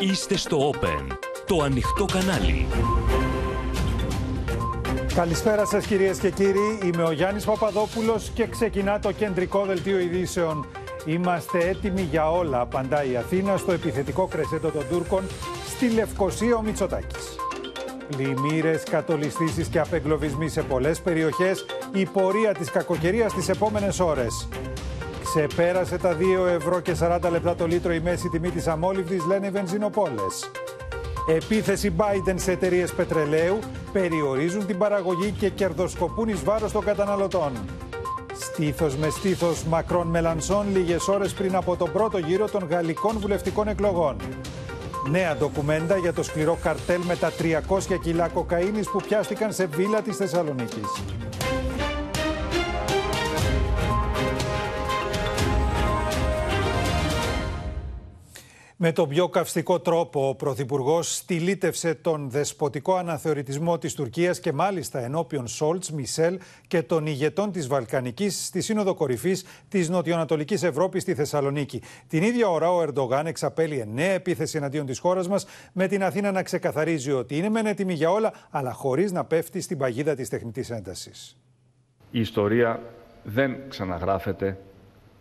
[0.00, 1.16] Είστε στο Open,
[1.46, 2.66] το ανοιχτό κανάλι.
[5.14, 10.66] Καλησπέρα σας κυρίες και κύριοι, είμαι ο Γιάννης Παπαδόπουλος και ξεκινά το κεντρικό δελτίο ειδήσεων.
[11.04, 15.22] Είμαστε έτοιμοι για όλα, απαντά η Αθήνα στο επιθετικό κρεσέτο των Τούρκων
[15.68, 17.36] στη Λευκοσία ο Μητσοτάκης.
[18.16, 24.48] Πλημμύρες, κατολιστήσεις και απεγκλωβισμοί σε πολλές περιοχές, η πορεία της κακοκαιρίας τις επόμενες ώρες.
[25.36, 29.46] Ξεπέρασε τα 2 ευρώ και 40 λεπτά το λίτρο η μέση τιμή της αμόλυβδης, λένε
[29.46, 30.50] οι βενζινοπόλες.
[31.28, 33.58] Επίθεση Biden σε εταιρείες πετρελαίου
[33.92, 37.52] περιορίζουν την παραγωγή και κερδοσκοπούν εις βάρος των καταναλωτών.
[38.34, 43.68] Στήθος με στήθος Μακρόν Μελανσόν λίγες ώρες πριν από τον πρώτο γύρο των γαλλικών βουλευτικών
[43.68, 44.16] εκλογών.
[45.10, 50.02] Νέα ντοκουμέντα για το σκληρό καρτέλ με τα 300 κιλά κοκαίνης που πιάστηκαν σε βίλα
[50.02, 51.02] της Θεσσαλονίκης.
[58.86, 64.98] Με τον πιο καυστικό τρόπο, ο Πρωθυπουργός στυλίτευσε τον δεσποτικό αναθεωρητισμό της Τουρκίας και μάλιστα
[64.98, 71.14] ενώπιον Σόλτς, Μισελ και των ηγετών της Βαλκανικής στη Σύνοδο Κορυφής της Νοτιοανατολικής Ευρώπης στη
[71.14, 71.82] Θεσσαλονίκη.
[72.08, 76.32] Την ίδια ώρα, ο Ερντογάν εξαπέλυε νέα επίθεση εναντίον της χώρας μας, με την Αθήνα
[76.32, 80.28] να ξεκαθαρίζει ότι είναι μεν έτοιμη για όλα, αλλά χωρίς να πέφτει στην παγίδα της
[80.28, 81.36] τεχνητής έντασης.
[82.10, 82.80] Η ιστορία
[83.22, 84.58] δεν ξαναγράφεται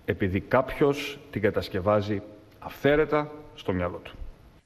[0.06, 2.22] επειδή κάποιος την κατασκευάζει
[2.60, 4.12] αυθαίρετα στο μυαλό του.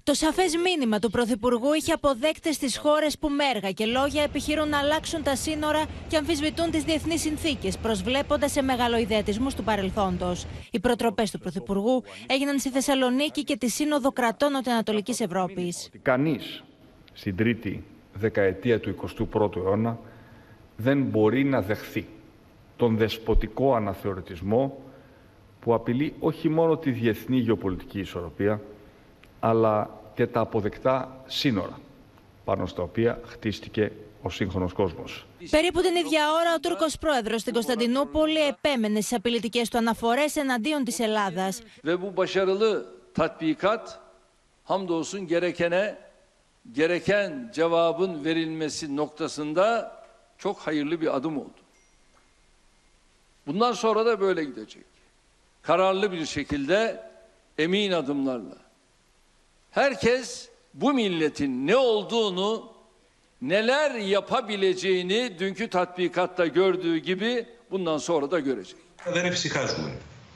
[0.04, 4.70] Το σαφές μήνυμα του Πρωθυπουργού είχε αποδέκτες στις χώρες που με έργα και λόγια επιχειρούν
[4.70, 10.46] να αλλάξουν τα σύνορα και αμφισβητούν τις διεθνείς συνθήκες, προσβλέποντας σε μεγαλοειδεατισμού του παρελθόντος.
[10.72, 15.90] Οι προτροπές του Πρωθυπουργού έγιναν στη Θεσσαλονίκη και τη Σύνοδο Κρατών Νοτιοανατολικής Ευρώπης.
[16.02, 16.64] Κανείς
[17.14, 18.96] στην τρίτη δεκαετία του
[19.34, 20.00] 21ου αιώνα
[20.78, 22.08] δεν μπορεί να δεχθεί
[22.76, 24.80] τον δεσποτικό αναθεωρητισμό
[25.60, 28.62] που απειλεί όχι μόνο τη διεθνή γεωπολιτική ισορροπία,
[29.40, 31.80] αλλά και τα αποδεκτά σύνορα
[32.46, 35.26] πάνω στα οποία χτίστηκε ο σύγχρονος κόσμος.
[35.50, 40.84] Περίπου την ίδια ώρα ο Τούρκος πρόεδρος στην Κωνσταντινούπολη επέμενε στις απειλητικές του αναφορές εναντίον
[40.84, 41.62] της Ελλάδας.
[41.84, 44.00] Ve bu başarılı tatbikat
[44.64, 45.98] hamdolsun gerekene
[46.74, 49.92] gereken cevabın verilmesi noktasında
[50.38, 51.62] çok hayırlı bir adım oldu.
[53.48, 54.86] Bundan sonra da böyle gidecek.
[55.62, 57.04] Kararlı bir şekilde
[57.58, 58.67] emin adımlarla.
[59.78, 62.70] Herkes bu milletin ne olduğunu,
[63.42, 68.78] neler yapabileceğini dünkü tatbikatta gördüğü gibi bundan sonra da görecek.
[69.16, 69.92] Δεν εφησυχάζουμε.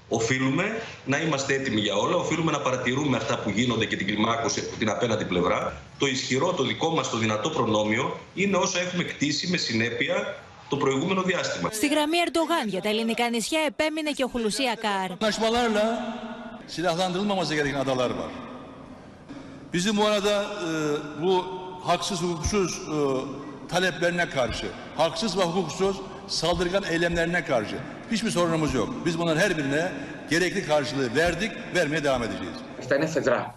[0.09, 0.65] Οφείλουμε
[1.05, 4.77] να είμαστε έτοιμοι για όλα, οφείλουμε να παρατηρούμε αυτά που γίνονται και την κλιμάκωση από
[4.79, 5.81] την απέναντι πλευρά.
[5.99, 10.15] Το ισχυρό, το δικό μας, το δυνατό προνόμιο είναι όσα έχουμε κτίσει με συνέπεια
[10.69, 11.69] το προηγούμενο διάστημα.
[11.71, 15.09] Στη γραμμή Ερντογάν για τα ελληνικά νησιά επέμεινε και ο Χουλουσία Καρ.
[15.11, 15.85] Anlaşmalarla
[16.67, 18.50] silahlandırılmaması gereken adalar var.
[19.73, 21.45] Bizim bu arada e, bu
[21.83, 22.95] haksız hukuksuz e,
[23.69, 24.67] taleplerine karşı,
[24.97, 27.75] haksız ve hukuksuz saldırgan eylemlerine karşı
[28.11, 28.89] hiçbir sorunumuz yok.
[29.05, 29.91] Biz bunların her birine
[30.29, 32.55] gerekli karşılığı verdik, vermeye devam edeceğiz.
[32.79, 33.55] Αυτά είναι φεδρά.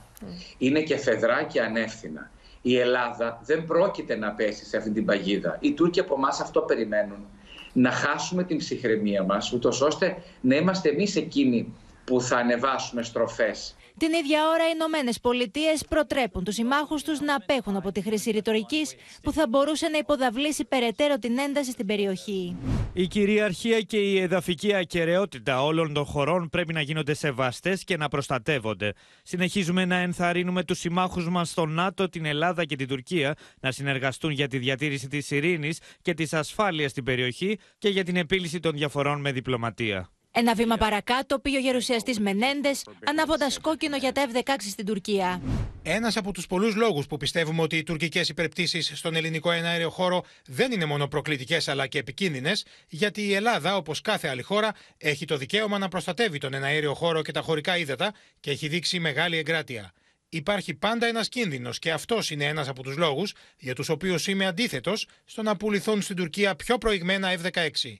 [0.58, 2.30] Είναι και φεδρά και ανεύθυνα.
[2.62, 5.56] Η Ελλάδα δεν πρόκειται να πέσει σε αυτή την παγίδα.
[5.60, 7.26] Οι Τούρκοι από εμάς αυτό περιμένουν.
[7.72, 11.72] Να χάσουμε την ψυχραιμία μας, ούτως ώστε να είμαστε εμείς εκείνοι
[12.04, 13.74] που θα ανεβάσουμε στροφές.
[13.98, 18.30] Την ίδια ώρα, οι Ηνωμένες Πολιτείες προτρέπουν τους συμμάχους τους να απέχουν από τη χρήση
[18.30, 22.56] ρητορικής που θα μπορούσε να υποδαβλήσει περαιτέρω την ένταση στην περιοχή.
[22.92, 28.08] Η κυριαρχία και η εδαφική ακαιρεότητα όλων των χωρών πρέπει να γίνονται σεβαστές και να
[28.08, 28.92] προστατεύονται.
[29.22, 34.30] Συνεχίζουμε να ενθαρρύνουμε τους συμμάχους μας στο ΝΑΤΟ, την Ελλάδα και την Τουρκία να συνεργαστούν
[34.30, 38.72] για τη διατήρηση της ειρήνης και της ασφάλειας στην περιοχή και για την επίλυση των
[38.72, 40.08] διαφορών με διπλωματία.
[40.36, 45.42] Ένα βήμα παρακάτω πήγε ο γερουσιαστής Μενέντες, ανάβοντας κόκκινο για τα F-16 στην Τουρκία.
[45.82, 50.24] Ένας από τους πολλούς λόγους που πιστεύουμε ότι οι τουρκικές υπερπτήσεις στον ελληνικό εναέριο χώρο
[50.46, 55.24] δεν είναι μόνο προκλητικές αλλά και επικίνδυνες, γιατί η Ελλάδα, όπως κάθε άλλη χώρα, έχει
[55.24, 59.36] το δικαίωμα να προστατεύει τον εναέριο χώρο και τα χωρικά ύδατα και έχει δείξει μεγάλη
[59.36, 59.92] εγκράτεια.
[60.28, 64.46] Υπάρχει πάντα ένας κίνδυνος και αυτός είναι ένας από τους λόγους για τους οποίους είμαι
[64.46, 67.94] αντίθετος στο να πουληθούν στην Τουρκία πιο προηγμένα F-16.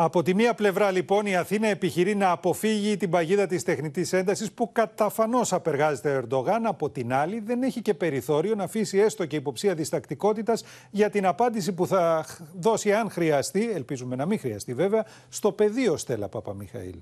[0.00, 4.52] Από τη μία πλευρά, λοιπόν, η Αθήνα επιχειρεί να αποφύγει την παγίδα της τεχνητής έντασης
[4.52, 6.66] που καταφανώς απεργάζεται ο Ερντογάν.
[6.66, 11.26] Από την άλλη, δεν έχει και περιθώριο να αφήσει έστω και υποψία διστακτικότητας για την
[11.26, 12.26] απάντηση που θα
[12.58, 16.96] δώσει, αν χρειαστεί, ελπίζουμε να μην χρειαστεί βέβαια, στο πεδίο Στέλλα Παπαμιχαήλ.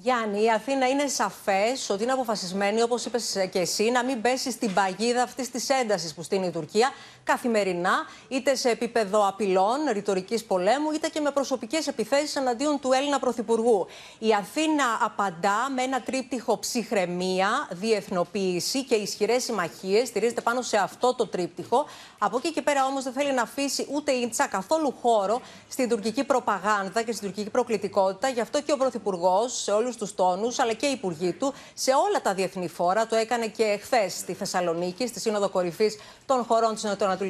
[0.00, 4.50] Γιάννη, η Αθήνα είναι σαφές ότι είναι αποφασισμένη, όπως είπες και εσύ, να μην πέσει
[4.50, 6.90] στην παγίδα αυτής της έντασης που στείνει η Τουρκία
[7.24, 13.18] καθημερινά, είτε σε επίπεδο απειλών, ρητορικής πολέμου, είτε και με προσωπικές επιθέσεις εναντίον του Έλληνα
[13.18, 13.86] Πρωθυπουργού.
[14.18, 20.08] Η Αθήνα απαντά με ένα τρίπτυχο ψυχραιμία, διεθνοποίηση και ισχυρές συμμαχίες.
[20.08, 21.86] Στηρίζεται πάνω σε αυτό το τρίπτυχο.
[22.18, 25.88] Από εκεί και πέρα όμως δεν θέλει να αφήσει ούτε η Ίντσα καθόλου χώρο στην
[25.88, 28.28] τουρκική προπαγάνδα και στην τουρκική προκλητικότητα.
[28.28, 31.90] Γι' αυτό και ο Πρωθυπουργός σε όλους τους τόνους, αλλά και οι υπουργοί του σε
[31.90, 33.06] όλα τα διεθνή φόρα.
[33.06, 36.86] Το έκανε και χθες στη Θεσσαλονίκη, στη Σύνοδο Κορυφής των χωρών της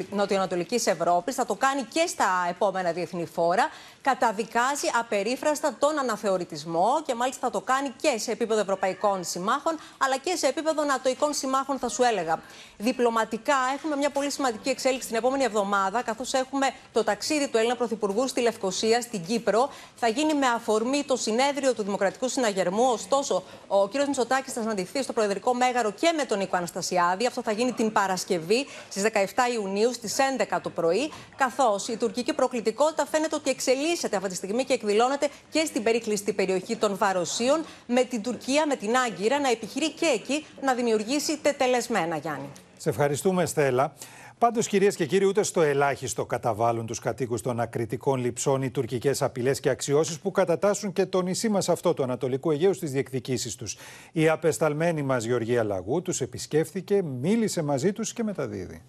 [0.09, 1.35] Νοτιοανατολικής Ευρώπης.
[1.35, 3.69] Θα το κάνει και στα επόμενα διεθνή φόρα.
[4.01, 10.17] Καταδικάζει απερίφραστα τον αναθεωρητισμό και μάλιστα θα το κάνει και σε επίπεδο ευρωπαϊκών συμμάχων, αλλά
[10.17, 12.41] και σε επίπεδο νατοικών συμμάχων, θα σου έλεγα.
[12.77, 17.75] Διπλωματικά έχουμε μια πολύ σημαντική εξέλιξη την επόμενη εβδομάδα, καθώς έχουμε το ταξίδι του Έλληνα
[17.75, 19.69] Πρωθυπουργού στη Λευκοσία, στην Κύπρο.
[19.95, 22.48] Θα γίνει με αφορμή το συνέδριο του Δημοκρατικού Συναγερμού.
[22.93, 23.93] Ωστόσο, ο κ.
[24.07, 27.25] Μητσοτάκης θα συναντηθεί στο Προεδρικό Μέγαρο και με τον Νίκο Αναστασιάδη.
[27.25, 29.09] Αυτό θα γίνει την Παρασκευή στις 17
[29.53, 30.15] Ιουνίου στις
[30.51, 31.11] 11 το πρωί.
[31.35, 36.33] Καθώς η τουρκική προκλητικότητα φαίνεται ότι εξελίσσεται αυτή τη στιγμή και εκδηλώνεται και στην περίκλειστη
[36.33, 41.37] περιοχή των Βαροσίων, με την Τουρκία, με την Άγκυρα να επιχειρεί και εκεί να δημιουργήσει
[41.37, 42.49] τετελεσμένα, Γιάννη.
[42.77, 43.93] Σε ευχαριστούμε, Στέλλα.
[44.39, 49.21] Πάντως, κυρίες και κύριοι, ούτε στο ελάχιστο καταβάλουν τους κατοίκους των ακριτικών λειψών οι τουρκικές
[49.21, 53.55] απειλές και αξιώσεις που κατατάσσουν και το νησί μας αυτό του Ανατολικού Αιγαίου στις διεκδικήσεις
[53.55, 53.77] τους.
[54.11, 58.81] Η απεσταλμένη μας Γεωργία Λαγού τους επισκέφθηκε, μίλησε μαζί τους και μεταδίδει.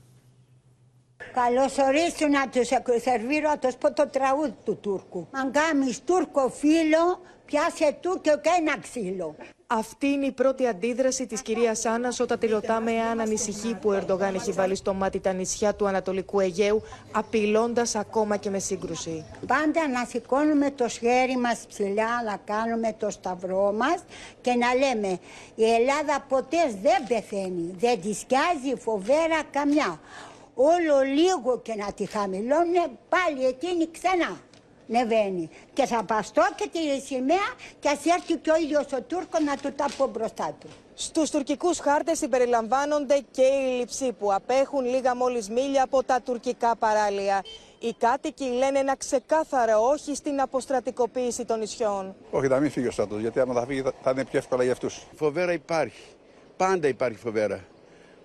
[1.33, 2.69] Καλωσορίσου να τους
[3.03, 5.29] σερβίρω το το τραγούδι του Τούρκου.
[5.31, 7.21] Αν κάνει Τούρκο φίλο,
[7.51, 9.35] πιάσε του και ένα ξύλο.
[9.67, 13.93] Αυτή είναι η πρώτη αντίδραση της κυρίας Άννας όταν τη ρωτάμε αν ανησυχεί που ο
[13.93, 16.83] Ερντογάν έχει βάλει στο μάτι τα νησιά του Ανατολικού Αιγαίου,
[17.13, 19.25] απειλώντας ακόμα και με σύγκρουση.
[19.47, 24.05] Πάντα να σηκώνουμε το χέρι μας ψηλά, να κάνουμε το σταυρό μας
[24.41, 25.19] και να λέμε:
[25.55, 30.01] Η Ελλάδα ποτέ δεν πεθαίνει, δεν τη σκιάζει φοβέρα καμιά.
[30.55, 34.41] Όλο λίγο και να τη χαμηλώνουν, πάλι εκείνη ξανά
[34.91, 35.51] νεβαίνει.
[35.73, 37.49] Και θα παστώ και τη σημαία
[37.81, 40.69] και ας έρθει και ο ίδιος ο Τούρκος να του τα πω μπροστά του.
[40.95, 46.77] Στους τουρκικούς χάρτες συμπεριλαμβάνονται και οι λειψοί που απέχουν λίγα μόλις μίλια από τα τουρκικά
[46.77, 47.45] παράλια.
[47.79, 52.15] Οι κάτοικοι λένε ένα ξεκάθαρο όχι στην αποστρατικοποίηση των νησιών.
[52.31, 54.73] Όχι, θα μην φύγει ο στρατός, γιατί άμα θα φύγει θα είναι πιο εύκολα για
[54.73, 55.03] αυτούς.
[55.17, 56.03] Φοβέρα υπάρχει.
[56.57, 57.65] Πάντα υπάρχει φοβέρα.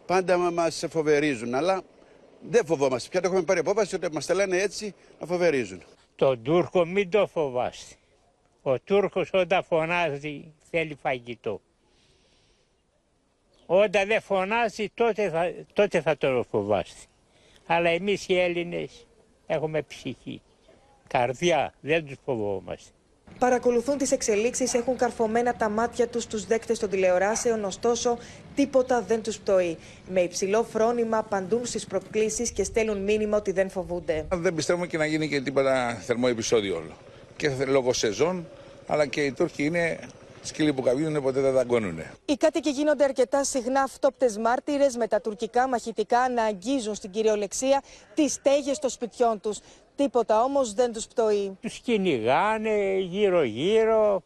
[0.06, 1.81] Πάντα μας φοβερίζουν, αλλά
[2.50, 3.09] δεν φοβόμαστε.
[3.09, 5.81] Πια το έχουμε πάρει απόφαση ότι μας τα λένε έτσι να φοβερίζουν.
[6.15, 7.95] Τον Τούρκο μην το φοβάστε.
[8.62, 11.62] Ο Τούρκος όταν φωνάζει θέλει φαγητό.
[13.65, 17.01] Όταν δεν φωνάζει τότε θα, τότε θα τον φοβάστε.
[17.65, 19.07] Αλλά εμείς οι Έλληνες
[19.47, 20.41] έχουμε ψυχή,
[21.07, 22.94] καρδιά, δεν τους φοβόμαστε.
[23.39, 28.18] Παρακολουθούν τις εξελίξεις, έχουν καρφωμένα τα μάτια τους στους δέκτες των τηλεοράσεων, ωστόσο
[28.56, 29.77] τίποτα δεν τους πτωεί.
[30.10, 34.25] Με υψηλό φρόνημα απαντούν στις προκλήσεις και στέλνουν μήνυμα ότι δεν φοβούνται.
[34.33, 36.98] Δεν πιστεύουμε και να γίνει και τίποτα θερμό επεισόδιο όλο.
[37.36, 38.48] Και λόγω σεζόν,
[38.88, 40.00] αλλά και οι Τούρκοι είναι
[40.42, 42.00] σκύλοι που καβγίνουν ποτέ δεν δαγκώνουν.
[42.25, 47.81] Οι κάτοικοι γίνονται αρκετά συχνά αυτόπτες μάρτυρες με τα τουρκικά μαχητικά να αγγίζουν στην κυριολεξία
[48.13, 49.60] τις στέγες των σπιτιών τους.
[49.95, 51.57] Τίποτα όμως δεν τους πτωεί.
[51.62, 54.24] Τους κυνηγάνε γύρω-γύρω.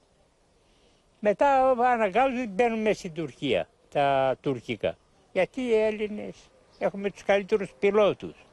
[1.19, 4.97] Μετά αναγκάζουν μπαίνουν μέσα στην Τουρκία, τα τουρκικά.
[5.31, 6.35] Γιατί οι Έλληνες
[6.77, 8.45] έχουμε τους καλύτερους πιλότους.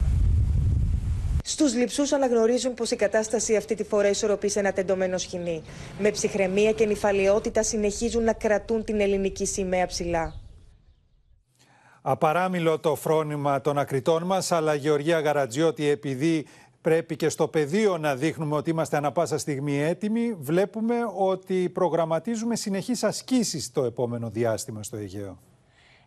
[1.45, 5.63] Στους λειψούς αναγνωρίζουν πως η κατάσταση αυτή τη φορά ισορροπεί σε ένα τεντωμένο σχοινί.
[5.99, 10.41] Με ψυχραιμία και νυφαλιότητα συνεχίζουν να κρατούν την ελληνική σημαία ψηλά.
[12.03, 16.47] Απαράμιλο το φρόνημα των ακριτών μας, αλλά Γεωργία Γαρατζιώτη επειδή
[16.87, 20.37] πρέπει και στο πεδίο να δείχνουμε ότι είμαστε ανα πάσα στιγμή έτοιμοι.
[20.39, 25.39] Βλέπουμε ότι προγραμματίζουμε συνεχείς ασκήσεις το επόμενο διάστημα στο Αιγαίο.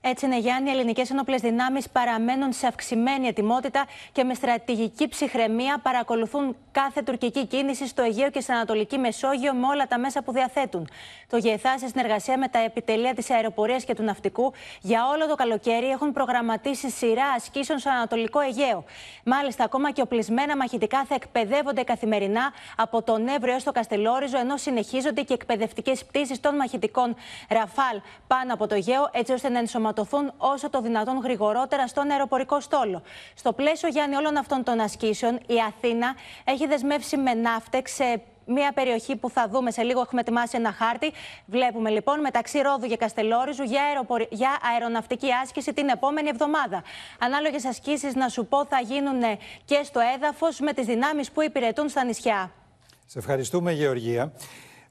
[0.01, 5.79] Έτσι είναι, Γιάννη, οι ελληνικές ενόπλες δυνάμεις παραμένουν σε αυξημένη ετοιμότητα και με στρατηγική ψυχραιμία
[5.83, 10.31] παρακολουθούν κάθε τουρκική κίνηση στο Αιγαίο και στην Ανατολική Μεσόγειο με όλα τα μέσα που
[10.31, 10.89] διαθέτουν.
[11.29, 15.35] Το ΓΕΘΑ, σε συνεργασία με τα επιτελεία της αεροπορίας και του ναυτικού, για όλο το
[15.35, 18.83] καλοκαίρι έχουν προγραμματίσει σειρά ασκήσεων στο Ανατολικό Αιγαίο.
[19.25, 24.57] Μάλιστα, ακόμα και οπλισμένα μαχητικά θα εκπαιδεύονται καθημερινά από τον Εύρο έως το Καστελόριζο, ενώ
[24.57, 27.15] συνεχίζονται και εκπαιδευτικές πτήσεις των μαχητικών
[27.49, 32.11] Ραφάλ πάνω από το Αιγαίο, έτσι ώστε να ενσωματώσουν ενσωματωθούν όσο το δυνατόν γρηγορότερα στον
[32.11, 33.01] αεροπορικό στόλο.
[33.33, 38.71] Στο πλαίσιο Γιάννη όλων αυτών των ασκήσεων, η Αθήνα έχει δεσμεύσει με ναύτεξ σε μια
[38.71, 40.01] περιοχή που θα δούμε σε λίγο.
[40.01, 41.11] Έχουμε ετοιμάσει ένα χάρτη.
[41.45, 44.27] Βλέπουμε λοιπόν μεταξύ Ρόδου και Καστελόριζου για, αεροπορι...
[44.31, 46.83] για αεροναυτική άσκηση την επόμενη εβδομάδα.
[47.19, 49.21] Ανάλογες ασκήσεις, να σου πω, θα γίνουν
[49.65, 52.51] και στο έδαφος με τις δυνάμεις που υπηρετούν στα νησιά.
[53.05, 54.31] Σε ευχαριστούμε, Γεωργία.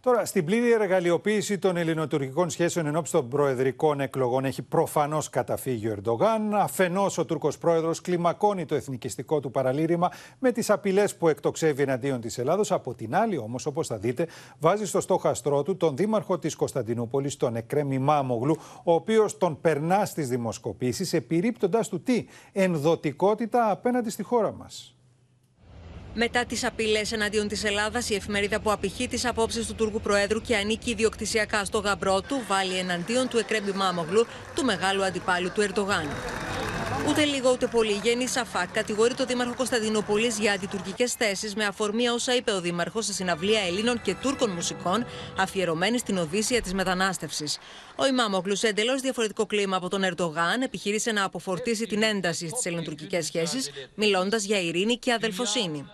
[0.00, 5.88] Τώρα, στην πλήρη εργαλειοποίηση των ελληνοτουρκικών σχέσεων εν ώψη των προεδρικών εκλογών έχει προφανώς καταφύγει
[5.88, 6.54] ο Ερντογάν.
[6.54, 12.20] Αφενός, ο Τούρκος πρόεδρος κλιμακώνει το εθνικιστικό του παραλήρημα με τις απειλές που εκτοξεύει εναντίον
[12.20, 12.72] της Ελλάδος.
[12.72, 14.26] Από την άλλη, όμως, όπως θα δείτε,
[14.58, 20.04] βάζει στο στόχαστρό του τον δήμαρχο της Κωνσταντινούπολης, τον Εκρέμι Μάμογλου, ο οποίος τον περνά
[20.04, 24.97] στις δημοσκοπήσεις, επιρρύπτοντας του τι; Ενδοτικότητα απέναντι στη χώρα μας.
[26.14, 30.40] Μετά τις απειλές εναντίον της Ελλάδας, η εφημερίδα που απηχεί τις απόψεις του Τούρκου Προέδρου
[30.40, 35.60] και ανήκει ιδιοκτησιακά στο γαμπρό του, βάλει εναντίον του Εκρέμπι Μάμογλου, του μεγάλου αντιπάλου του
[35.60, 36.08] Ερντογάν.
[37.08, 42.08] Ούτε λίγο ούτε πολύ, Γέννη Σαφάκ κατηγορεί τον Δήμαρχο Κωνσταντινούπολης για αντιτουρκικές θέσεις με αφορμή
[42.08, 45.06] όσα είπε ο Δήμαρχος σε συναυλία Ελλήνων και Τούρκων μουσικών
[45.38, 47.58] αφιερωμένη στην Οδύσσια της Μετανάστευσης.
[47.96, 52.64] Ο Ιμάμογλους, σε εντελώς διαφορετικό κλίμα από τον Ερντογάν, επιχείρησε να αποφορτήσει την ένταση στις
[52.64, 55.86] ελληνοτουρκικές σχέσεις, μιλώντας για ειρήνη και αδελφοσύνη.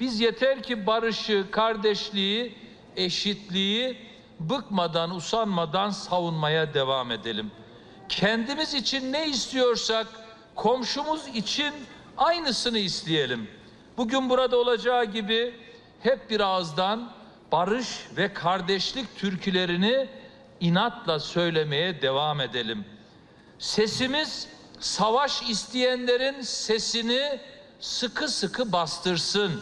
[0.00, 2.54] Biz yeter ki barışı, kardeşliği,
[2.96, 3.96] eşitliği
[4.40, 7.50] bıkmadan, usanmadan savunmaya devam edelim.
[8.09, 10.07] Kendimiz için ne istiyorsak
[10.55, 11.73] komşumuz için
[12.17, 13.47] aynısını isteyelim.
[13.97, 15.55] Bugün burada olacağı gibi
[16.03, 17.11] hep bir ağızdan
[17.51, 17.87] barış
[18.17, 20.07] ve kardeşlik türkülerini
[20.59, 22.85] inatla söylemeye devam edelim.
[23.59, 24.47] Sesimiz
[24.79, 27.39] savaş isteyenlerin sesini
[27.79, 29.61] sıkı sıkı bastırsın.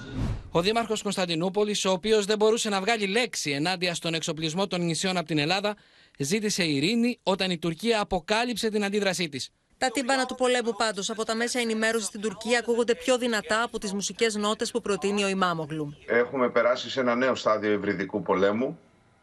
[0.54, 5.18] Ο Δήμαρχο Κωνσταντινούπολη, ο οποίο δεν μπορούσε να βγάλει λέξη ενάντια στον εξοπλισμό των νησιών
[5.18, 5.75] από την Ελλάδα,
[6.18, 9.50] ζήτησε ειρήνη όταν η Τουρκία αποκάλυψε την αντίδρασή της.
[9.78, 13.78] Τα τύμπανα του πολέμου πάντως από τα μέσα ενημέρωσης στην Τουρκία ακούγονται πιο δυνατά από
[13.78, 15.97] τις μουσικές νότες που προτείνει ο Ιμάμογλου.
[16.06, 18.78] Έχουμε περάσει σε ένα νέο στάδιο υβριδικού πολέμου,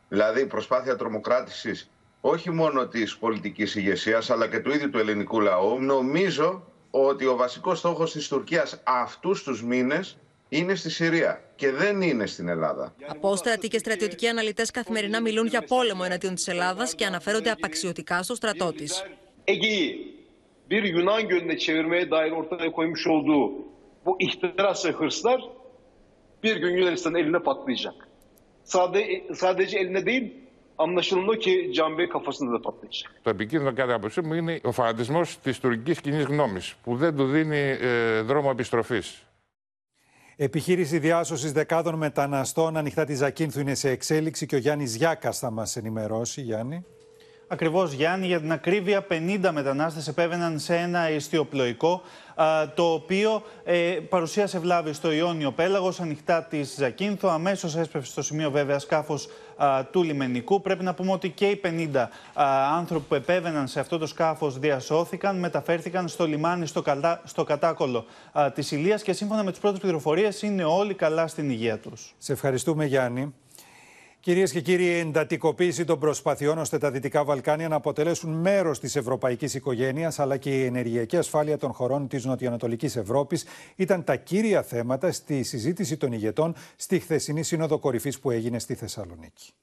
[0.09, 1.89] δηλαδή προσπάθεια τρομοκράτησης
[2.21, 5.79] όχι μόνο της πολιτικής ηγεσίας αλλά και του ίδιου του ελληνικού λαού.
[5.79, 10.17] Νομίζω ότι ο βασικός στόχος της Τουρκίας αυτούς τους μήνες
[10.53, 12.95] είναι στη Συρία και δεν είναι στην Ελλάδα.
[13.07, 18.35] Απόστρατοι και στρατιωτικοί αναλυτές καθημερινά μιλούν για πόλεμο εναντίον της Ελλάδας και αναφέρονται απαξιωτικά στο
[18.35, 19.03] στρατό της.
[20.71, 23.51] bir Yunan gölüne çevirmeye dair ortaya koymuş olduğu
[24.05, 25.41] bu ihtiras ve hırslar
[26.43, 27.93] bir gün Yunanistan'ın eline patlayacak.
[28.63, 30.33] Sadece, sadece eline değil,
[30.77, 33.11] anlaşılıyor ki Can Bey kafasında da patlayacak.
[33.23, 37.25] Το επικίνδυνο κατά άποψή μου είναι ο φανατισμός της τουρκικής κοινής γνώμης που δεν του
[37.25, 39.30] δίνει ε, δρόμο επιστροφής.
[40.35, 45.51] Επιχείρηση διάσωσης δεκάδων μεταναστών ανοιχτά τη Ζακίνθου είναι σε εξέλιξη και ο Γιάννης Γιάκας θα
[45.51, 46.41] μας ενημερώσει.
[46.41, 46.85] Γιάννη.
[47.47, 52.01] Ακριβώς, Γιάννη, για την ακρίβεια, 50 μετανάστες επέβαιναν σε ένα ιστιοπλοϊκό,
[52.75, 57.29] το οποίο ε, παρουσίασε βλάβη στο Ιόνιο Πέλαγος, ανοιχτά της Ζακίνθου.
[57.29, 59.27] Αμέσως έσπευσε στο σημείο, βέβαια, σκάφος
[59.91, 60.61] του λιμενικού.
[60.61, 61.61] Πρέπει να πούμε ότι και οι
[61.93, 62.07] 50
[62.77, 68.05] άνθρωποι που επέβαιναν σε αυτό το σκάφος διασώθηκαν, μεταφέρθηκαν στο λιμάνι στο, κατά, στο κατάκολο
[68.53, 72.15] της Ηλίας και σύμφωνα με τις πρώτες πληροφορίες είναι όλοι καλά στην υγεία τους.
[72.17, 73.33] Σε ευχαριστούμε, Γιάννη.
[74.21, 78.95] Κυρίες και κύριοι, η εντατικοποίηση των προσπαθειών ώστε τα Δυτικά Βαλκάνια να αποτελέσουν μέρος της
[78.95, 84.63] ευρωπαϊκής οικογένειας αλλά και η ενεργειακή ασφάλεια των χωρών της Νοτιοανατολικής Ευρώπης ήταν τα κύρια
[84.63, 89.53] θέματα στη συζήτηση των ηγετών στη χθεσινή Σύνοδο Κορυφής που έγινε στη Θεσσαλονίκη.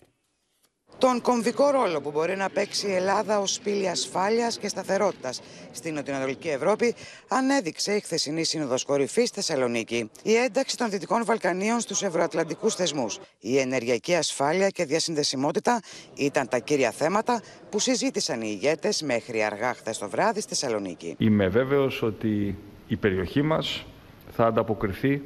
[0.99, 5.41] Τον κομβικό ρόλο που μπορεί να παίξει η Ελλάδα ως πύλη ασφάλειας και σταθερότητας
[5.73, 6.95] στην Νοτιοανατολική Ευρώπη
[7.29, 10.11] ανέδειξε η χθεσινή Σύνοδος Κορυφής Θεσσαλονίκη.
[10.23, 15.81] Η ένταξη των Δυτικών Βαλκανίων στους ευρωατλαντικούς θεσμούς, η ενεργειακή ασφάλεια και διασυνδεσιμότητα
[16.15, 21.15] ήταν τα κύρια θέματα που συζήτησαν οι ηγέτες μέχρι αργά χθες το βράδυ στη Θεσσαλονίκη.
[21.19, 23.87] Είμαι βέβαιος ότι η περιοχή μας
[24.31, 25.23] θα ανταποκριθεί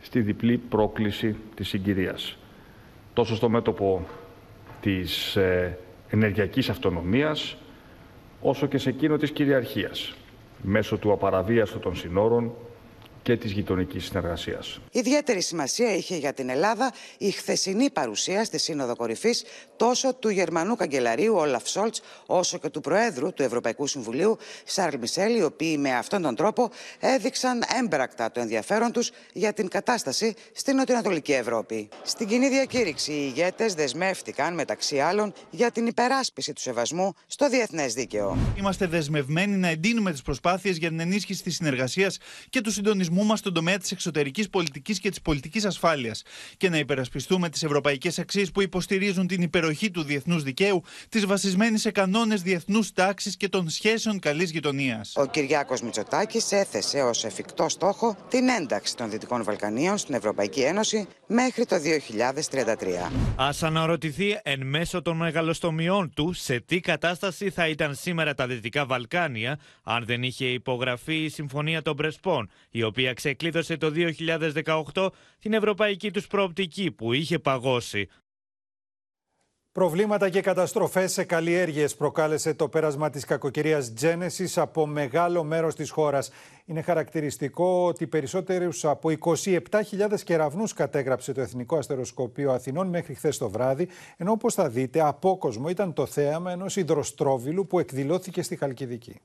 [0.00, 2.38] στη διπλή πρόκληση της συγκυρίας.
[3.12, 4.06] Τόσο στο μέτωπο
[4.82, 7.56] της ε, ενεργειακής αυτονομίας,
[8.40, 10.14] όσο και σε εκείνο της κυριαρχίας,
[10.62, 12.52] μέσω του απαραβίαστου των συνόρων
[13.22, 14.80] και της γειτονικής συνεργασίας.
[14.90, 19.44] Ιδιαίτερη σημασία είχε για την Ελλάδα η χθεσινή παρουσία στη Σύνοδο Κορυφής
[19.76, 25.36] τόσο του Γερμανού Καγκελαρίου Όλαφ Σόλτς, όσο και του Προέδρου του Ευρωπαϊκού Συμβουλίου Σάρλ Μισελ,
[25.36, 30.76] οι οποίοι με αυτόν τον τρόπο έδειξαν έμπρακτα το ενδιαφέρον τους για την κατάσταση στην
[30.76, 31.88] Νοτιοανατολική Ευρώπη.
[32.02, 37.94] Στην κοινή διακήρυξη, οι ηγέτες δεσμεύτηκαν μεταξύ άλλων για την υπεράσπιση του σεβασμού στο διεθνές
[37.94, 38.38] δίκαιο.
[38.58, 42.18] Είμαστε δεσμευμένοι να εντείνουμε τις προσπάθειες για την ενίσχυση της συνεργασίας
[42.50, 46.22] και του συντονισμού συντονισμού μας στον τομέα της εξωτερικής πολιτικής και της πολιτικής ασφάλειας
[46.56, 51.78] και να υπερασπιστούμε τις ευρωπαϊκές αξίες που υποστηρίζουν την υπεροχή του διεθνούς δικαίου, τη βασισμένη
[51.78, 55.12] σε κανόνες διεθνούς τάξης και των σχέσεων καλής γειτονίας.
[55.16, 61.06] Ο Κυριάκος Μητσοτάκης έθεσε ως εφικτό στόχο την ένταξη των Δυτικών Βαλκανίων στην Ευρωπαϊκή Ένωση
[61.26, 63.10] μέχρι το 2033.
[63.36, 68.86] Α αναρωτηθεί εν μέσω των μεγαλοστομιών του σε τι κατάσταση θα ήταν σήμερα τα Δυτικά
[68.86, 73.92] Βαλκάνια αν δεν είχε υπογραφεί η Συμφωνία των Πρεσπών, η οποία οποία ξεκλείδωσε το
[74.94, 78.08] 2018 την ευρωπαϊκή τους προοπτική που είχε παγώσει.
[79.72, 85.90] Προβλήματα και καταστροφές σε καλλιέργειες προκάλεσε το πέρασμα της κακοκαιρίας Genesis από μεγάλο μέρος της
[85.90, 86.30] χώρας.
[86.64, 93.50] Είναι χαρακτηριστικό ότι περισσότερους από 27.000 κεραυνούς κατέγραψε το Εθνικό Αστεροσκοπείο Αθηνών μέχρι χθες το
[93.50, 99.20] βράδυ, ενώ όπως θα δείτε απόκοσμο ήταν το θέαμα ενός υδροστρόβιλου που εκδηλώθηκε στη Χαλκιδική.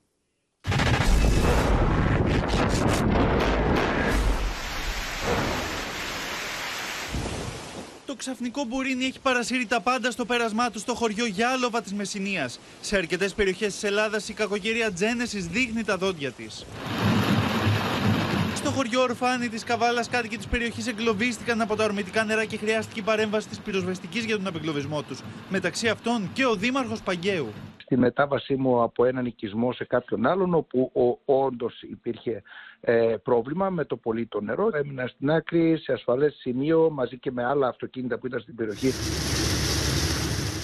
[8.18, 12.60] Ξαφνικό μπουρίνι έχει παρασύρει τα πάντα στο πέρασμά του στο χωριό Γιάλοβα της Μεσσηνίας.
[12.80, 16.64] Σε αρκετές περιοχές της Ελλάδας η κακοκαιρία Τζένεσης δείχνει τα δόντια της.
[18.54, 23.00] Στο χωριό Ορφάνη της Καβάλας, κάτοικοι της περιοχής εγκλωβίστηκαν από τα ορμητικά νερά και χρειάστηκε
[23.00, 25.20] η παρέμβαση της πυροσβεστικής για τον απεγκλωβισμό τους.
[25.48, 27.52] Μεταξύ αυτών και ο Δήμαρχος Παγκαίου.
[27.76, 30.90] Στη μετάβασή μου από έναν οικισμό σε κάποιον άλλον, όπου
[31.24, 32.42] όντως υπήρχε
[32.80, 37.30] ε, πρόβλημα με το πολύ το νερό, έμεινα στην άκρη, σε ασφαλές σημείο, μαζί και
[37.30, 38.90] με άλλα αυτοκίνητα που ήταν στην περιοχή.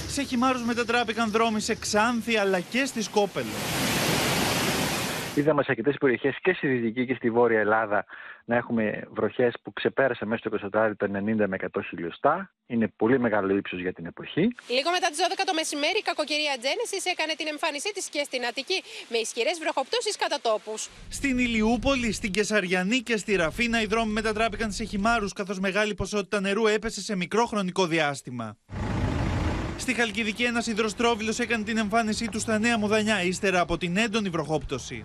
[0.09, 3.47] Σε χυμάρους μετατράπηκαν δρόμοι σε Ξάνθη αλλά και στη Σκόπελο.
[5.37, 8.05] Είδαμε σε αρκετές περιοχές και στη Δυτική και στη Βόρεια Ελλάδα
[8.45, 12.50] να έχουμε βροχές που ξεπέρασαν μέσα στο 24 τα 90 με 100 χιλιοστά.
[12.67, 14.41] Είναι πολύ μεγάλο ύψος για την εποχή.
[14.69, 18.47] Λίγο μετά τις 12 το μεσημέρι, η κακοκαιρία Τζένεση έκανε την εμφάνισή της και στην
[18.47, 20.88] Αττική με ισχυρές βροχοπτώσεις κατά τόπους.
[21.09, 26.41] Στην Ηλιούπολη, στην Κεσαριανή και στη Ραφίνα οι δρόμοι μετατράπηκαν σε χυμάρους καθώς μεγάλη ποσότητα
[26.41, 28.57] νερού έπεσε σε μικρό χρονικό διάστημα.
[29.85, 34.29] Στη Χαλκιδική, ένας υδροστρόβιλος έκανε την εμφάνισή του στα Νέα Μουδανιά ύστερα από την έντονη
[34.29, 35.05] βροχόπτωση.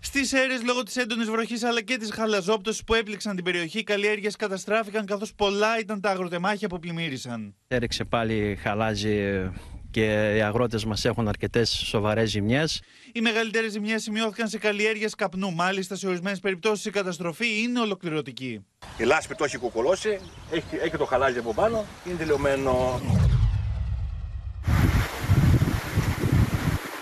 [0.00, 3.82] Στις αίρε, λόγω της έντονης βροχής αλλά και της χαλαζόπτωσης που έπληξαν την περιοχή, οι
[3.82, 7.54] καλλιέργειες καταστράφηκαν καθώς πολλά ήταν τα αγροτεμάχια που πλημμύρισαν.
[7.68, 9.50] Έριξε πάλι χαλάζι
[9.98, 12.82] και οι αγρότες μας έχουν αρκετές σοβαρές ζημιές.
[13.12, 15.52] Οι μεγαλύτερες ζημιές σημειώθηκαν σε καλλιέργειες καπνού.
[15.52, 18.64] Μάλιστα, σε ορισμένες περιπτώσεις η καταστροφή είναι ολοκληρωτική.
[18.96, 23.00] Η λάσπη το έχει κουκουλώσει, έχει, έχει το χαλάζι από πάνω, είναι τελειωμένο.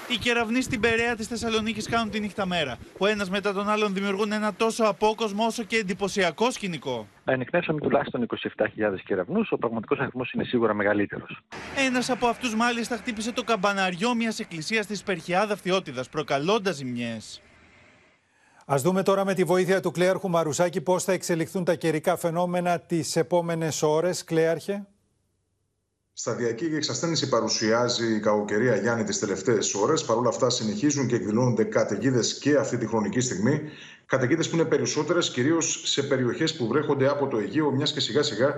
[0.09, 2.79] Οι κεραυνοί στην Περαία της Θεσσαλονίκης κάνουν τη νύχτα μέρα.
[2.99, 7.09] Που ένας μετά τον άλλον δημιουργούν ένα τόσο απόκοσμο όσο και εντυπωσιακό σκηνικό.
[7.29, 9.53] Ανεκνεύσαμε τουλάχιστον 27.000 κεραυνούς.
[9.53, 11.41] Ο πραγματικός αριθμός είναι σίγουρα μεγαλύτερος.
[11.87, 17.43] Ένας από αυτούς μάλιστα χτύπησε το καμπαναριό μιας εκκλησίας της Περχιάδα Φθιώτιδα, προκαλώντα ζημιές.
[18.73, 22.81] Α δούμε τώρα με τη βοήθεια του Κλέαρχου Μαρουσάκη πώς θα εξελιχθούν τα καιρικά φαινόμενα
[22.81, 24.25] τις επόμενες ώρες.
[24.25, 24.87] Κλέαρχε.
[26.19, 30.05] Σταδιακή και εξασθένηση παρουσιάζει η κακοκαιρία Γιάννη τις τελευταίες ώρες.
[30.05, 33.61] Παρ' όλα αυτά, συνεχίζουν και εκδηλώνονται καταιγίδες και αυτή τη χρονική στιγμή.
[34.07, 38.23] Καταιγίδες που είναι περισσότερες κυρίως σε περιοχές που βρέχονται από το Αιγαίο, μιας και σιγά
[38.23, 38.55] σιγά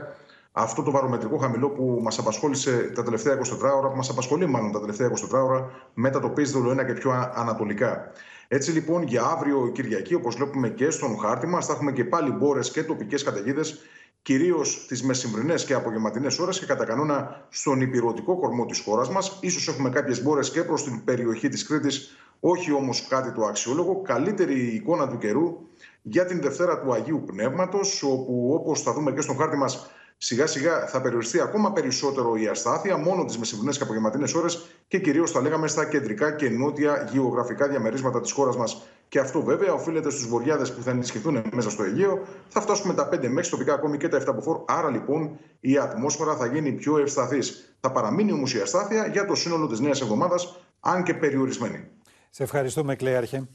[0.53, 4.73] αυτό το βαρομετρικό χαμηλό που μας απασχόλησε τα τελευταία 24 ώρα, που μας απασχολεί μάλλον
[4.73, 8.13] τα τελευταία 24 ώρα, μετατοπίζει το ένα και πιο ανατολικά.
[8.49, 12.31] Έτσι λοιπόν για αύριο Κυριακή, όπως βλέπουμε και στον χάρτη μας, θα έχουμε και πάλι
[12.31, 13.79] μπόρες και τοπικές καταιγίδες
[14.23, 19.41] κυρίως τις μεσημβρινές και απογευματινές ώρες και κατά κανόνα στον υπηρετικό κορμό της χώρας μας.
[19.49, 24.03] σω έχουμε κάποιες μπόρες και προς την περιοχή της Κρήτης, όχι όμως κάτι το αξιόλογο.
[24.03, 25.57] Καλύτερη εικόνα του καιρού
[26.03, 30.47] για την Δευτέρα του Αγίου Πνεύματος, όπου όπως θα δούμε και στον χάρτη μας, σιγά
[30.47, 35.31] σιγά θα περιοριστεί ακόμα περισσότερο η αστάθεια, μόνο τις μεσημβρινές και απογευματινές ώρες και κυρίως
[35.31, 38.83] θα λέγαμε στα κεντρικά και νότια γεωγραφικά διαμερίσματα της χώρας μας.
[39.09, 42.23] Και αυτό βέβαια οφείλεται στους βορειάδε που θα ενισχυθούν μέσα στο Αιγαίο.
[42.49, 46.37] Θα φτάσουμε τα 5 μέχρι τοπικά ακόμη και τα 7 από Άρα λοιπόν η ατμόσφαιρα
[46.37, 47.77] θα γίνει πιο ευσταθής.
[47.81, 51.89] Θα παραμείνει όμως η αστάθεια για το σύνολο της νέας εβδομάδας, αν και περιορισμένη.
[52.31, 53.49] Σε ευχαριστούμε, Κλέαρχε.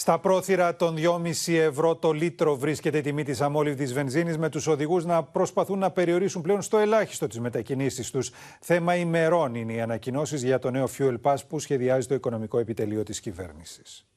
[0.00, 4.66] Στα πρόθυρα των 2,5 ευρώ το λίτρο βρίσκεται η τιμή της αμόλυβτη βενζίνης, με τους
[4.66, 8.30] οδηγούς να προσπαθούν να περιορίσουν πλέον στο ελάχιστο τις μετακινήσεις τους.
[8.60, 13.02] Θέμα ημερών είναι οι ανακοινώσεις για το νέο Fuel Pass που σχεδιάζει το οικονομικό επιτελείο
[13.02, 14.07] της κυβέρνησης.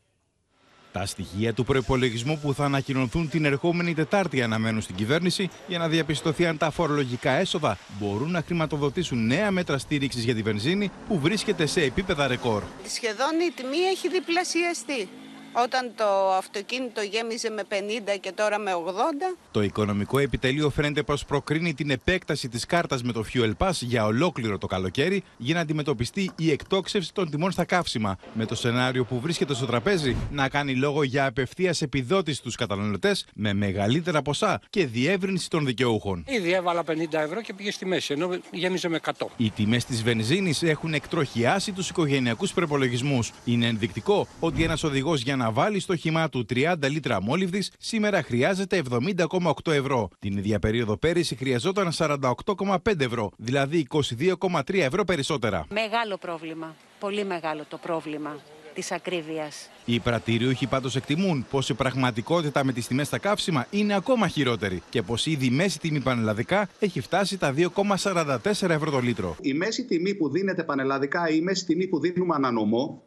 [0.92, 5.88] Τα στοιχεία του προπολογισμού που θα ανακοινωθούν την ερχόμενη Τετάρτη αναμένουν στην κυβέρνηση για να
[5.88, 11.20] διαπιστωθεί αν τα φορολογικά έσοδα μπορούν να χρηματοδοτήσουν νέα μέτρα στήριξης για τη βενζίνη που
[11.20, 12.64] βρίσκεται σε επίπεδα ρεκόρ.
[12.88, 15.10] Σχεδόν η τιμή έχει διπλασιαστεί.
[15.54, 17.74] Όταν το αυτοκίνητο γέμιζε με 50
[18.20, 19.38] και τώρα με 80.
[19.52, 24.06] Το οικονομικό επιτελείο φαίνεται πως προκρίνει την επέκταση της κάρτας με το Fuel Pass για
[24.06, 28.18] ολόκληρο το καλοκαίρι για να αντιμετωπιστεί η εκτόξευση των τιμών στα καύσιμα.
[28.34, 33.26] Με το σενάριο που βρίσκεται στο τραπέζι να κάνει λόγο για απευθείας επιδότηση στους καταναλωτές
[33.34, 36.24] με μεγαλύτερα ποσά και διεύρυνση των δικαιούχων.
[36.28, 39.12] Ήδη έβαλα 50 ευρώ και πήγε στη μέση, ενώ γέμιζε με 100.
[39.38, 43.32] Οι τιμές της βενζίνης έχουν εκτροχιάσει τους οικογενειακούς προπολογισμούς.
[43.46, 48.24] Είναι ενδεικτικό ότι ένας οδηγός για να βάλει στο χυμά του 30 λίτρα μόλιβδης, σήμερα
[48.24, 50.10] χρειάζεται 70,8 ευρώ.
[50.20, 55.66] Την ίδια περίοδο πέρυσι χρειαζόταν 48,5 ευρώ, δηλαδή 22,3 ευρώ περισσότερα.
[55.70, 56.76] Μεγάλο πρόβλημα.
[57.00, 58.36] Πολύ μεγάλο το πρόβλημα.
[58.74, 59.70] της ακρίβειας.
[59.86, 64.82] Οι πρατηριούχοι πάντως εκτιμούν πως η πραγματικότητα με τις τιμές στα καύσιμα είναι ακόμα χειρότερη
[64.90, 69.36] και πως ήδη η μέση τιμή πανελλαδικά έχει φτάσει τα 2,44 ευρώ το λίτρο.
[69.42, 73.04] Η μέση τιμή που δίνεται πανελλαδικά ή η μέση τιμή που δίνουμε ανανομό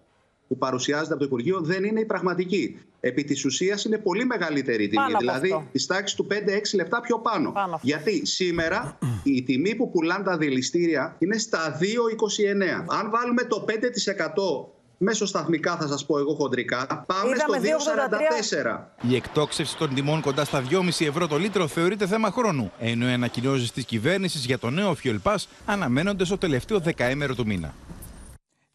[0.49, 2.79] που παρουσιάζεται από το Υπουργείο δεν είναι η πραγματική.
[3.01, 5.03] Επί της ουσίας είναι πολύ μεγαλύτερη η τιμή.
[5.03, 5.69] Πάνω από δηλαδή αυτό.
[5.73, 6.35] της τάξης του 5-6
[6.75, 7.53] λεπτά πιο πάνω.
[7.53, 11.85] Πάνω από Γιατί σήμερα η τιμή που πουλάνε τα δηληστήρια είναι στα 2,29.
[12.87, 13.73] Αν βάλουμε το 5%
[14.99, 17.91] μέσω σταθμικά, θα σας πω εγώ χοντρικά, πάμε Είδαμε στο
[19.03, 19.11] 2,43.
[19.11, 23.13] Η εκτόξευση των τιμών κοντά στα 2,5 ευρώ το λίτρο θεωρείται θέμα χρόνου, ενώ οι
[23.13, 27.75] ανακοινώσεις της κυβέρνησης για το νέο Fuel Pass αναμένονται στο τελευταίο δεκαήμερο του μήνα.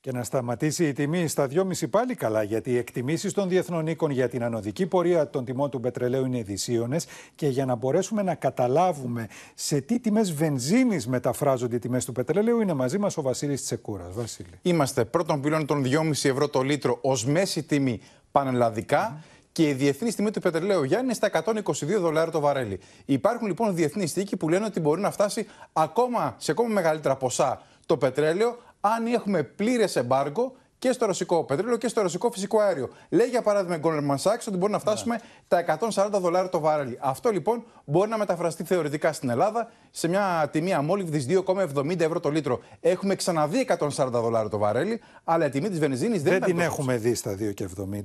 [0.02, 4.12] Και να σταματήσει η τιμή στα 2,5 πάλι καλά, γιατί οι εκτιμήσεις των διεθνών οίκων
[4.12, 6.98] για την ανωδική πορεία των τιμών του πετρελαίου είναι δυσίωνε
[7.36, 12.62] και για να μπορέσουμε να καταλάβουμε σε τι τιμές βενζίνης μεταφράζονται οι τιμές του πετρελαίου,
[12.62, 14.14] είναι μαζί μας ο Βασίλης Τσεκούρας.
[14.14, 14.60] Βασίλη.
[14.62, 19.24] Είμαστε πρώτον πυλών των 2,5 ευρώ το λίτρο ως μέση τιμή πανελλαδικά.
[19.52, 22.80] Και η διεθνής τιμή του πετρελαίου Γιάννη είναι στα 122 δολάρια το βαρέλι.
[23.06, 27.62] Υπάρχουν λοιπόν διεθνείς τίκοι που λένε ότι μπορεί να φτάσει ακόμα, σε ακόμα μεγαλύτερα ποσά
[27.86, 32.90] το πετρέλαιο αν έχουμε πλήρες εμπάργκο και στο ρωσικό πετρέλαιο και στο ρωσικό φυσικό αέριο.
[33.10, 35.66] Λέει για παράδειγμα η Goldman Sachs ότι μπορεί να φτάσουμε τα
[35.96, 36.98] 140 δολάρια το βαρέλι.
[37.02, 42.30] Αυτό λοιπόν μπορεί να μεταφραστεί θεωρητικά στην Ελλάδα σε μια τιμή αμόλυβδης 2,70 ευρώ το
[42.30, 42.60] λίτρο.
[42.82, 46.58] Έχουμε ξαναδεί 140 δολάρια το βαρέλι, αλλά η τιμή της βενζίνης δεν, Δεν ήταν την
[46.58, 46.70] τόσο.
[46.72, 47.36] έχουμε δει στα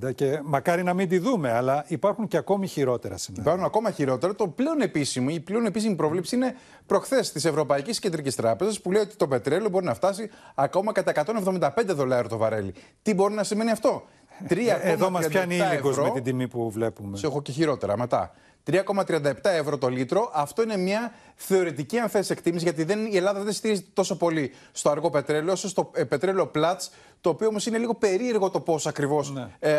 [0.05, 3.43] 2,70 και μακάρι να μην τη δούμε, αλλά υπάρχουν και ακόμη χειρότερα σενάρια.
[3.43, 4.35] Υπάρχουν ακόμα χειρότερα.
[4.35, 6.55] Το πλέον επίσημο, η πλέον επίσημη πρόβλεψη είναι
[6.87, 11.13] προχθές της Ευρωπαϊκής Κεντρικής Τράπεζας που λέει ότι το πετρέλαιο μπορεί να φτάσει ακόμα κατά
[11.13, 12.64] 175 δολάρια το βαρέλι.
[13.03, 14.03] Τι μπορεί να σημαίνει αυτό;
[14.49, 16.05] 3,37 Ε, Εδώ μας πιάνει ήλικος ευρώ.
[16.05, 17.17] με την τιμή που βλέπουμε.
[17.17, 18.33] Σε έχω και χειρότερα μετά.
[18.71, 20.31] 3,37 ευρώ το λίτρο.
[20.35, 24.53] Αυτό είναι μια θεωρητική, αν θες, εκτίμηση, γιατί δεν, η Ελλάδα δεν στηρίζεται τόσο πολύ
[24.73, 26.89] στο αργό πετρέλαιο, όσο στο ε, πετρέλαιο Platts,
[27.21, 29.77] το οποίο όμως είναι λίγο περίεργο το πώς ακριβώς ε,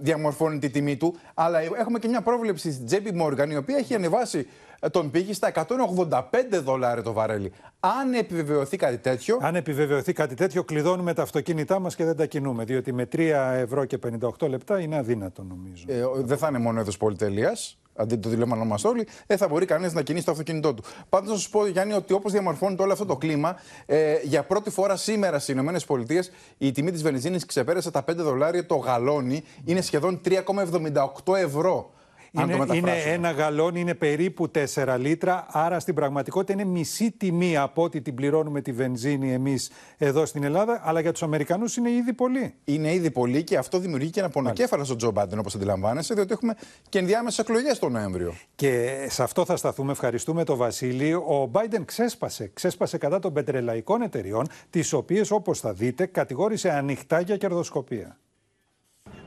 [0.00, 1.16] διαμορφώνει τη τιμή του.
[1.34, 4.46] Αλλά έχουμε και μια πρόβλεψη στη JP Morgan, η οποία έχει ανεβάσει
[4.80, 6.20] ε, τον πύχη στα 185
[6.62, 7.52] δολάρια το βαρέλι.
[7.80, 9.38] Αν επιβεβαιωθεί κάτι τέτοιο.
[9.42, 12.64] Αν επιβεβαιωθεί κάτι τέτοιο, κλειδώνουμε τα αυτοκίνητά μας και δεν τα κινούμε.
[12.64, 13.18] Διότι με 3
[13.54, 13.98] ευρώ και
[14.40, 15.84] 58 λεπτά είναι αδύνατο, νομίζω.
[15.86, 17.56] Ε, ο- δεν θα είναι μόνο έδος πολυτέλεια,
[18.00, 20.82] αντί το τηλέφωνο μα όλοι, δεν θα μπορεί κανείς να κινήσει το αυτοκίνητό του.
[21.08, 24.70] Πάντως, να σας πω, Γιάννη, ότι όπως διαμορφώνεται όλο αυτό το κλίμα, ε, για πρώτη
[24.70, 26.24] φορά σήμερα στις ΗΠΑ
[26.58, 31.90] η τιμή της βενζίνης ξεπέρασε τα 5 δολάρια το γαλόνι, είναι σχεδόν 3,78 ευρώ.
[32.34, 33.12] Αν το Είναι, είναι μεταφράσουμε.
[33.12, 35.46] ένα γαλόνι, είναι περίπου 4 λίτρα.
[35.50, 40.44] Άρα στην πραγματικότητα είναι μισή τιμή από ό,τι την πληρώνουμε τη βενζίνη εμείς εδώ στην
[40.44, 40.80] Ελλάδα.
[40.84, 42.54] Αλλά για τους Αμερικανούς είναι ήδη πολύ.
[42.64, 46.32] Είναι ήδη πολύ και αυτό δημιουργεί και ένα πονοκέφαλο στον Τζο Μπάντεν, όπως αντιλαμβάνεσαι, διότι
[46.32, 46.54] έχουμε
[46.88, 48.34] και ενδιάμεσες εκλογές τον Νοέμβριο.
[48.54, 49.92] Και σε αυτό θα σταθούμε.
[49.92, 51.12] Ευχαριστούμε τον Βασίλη.
[51.14, 52.50] Ο Biden ξέσπασε.
[52.54, 58.18] Ξέσπασε κατά των πετρελαϊκών εταιριών, τις οποίες, όπως θα δείτε, κατηγόρησε ανοιχτά για κερδοσκοπία.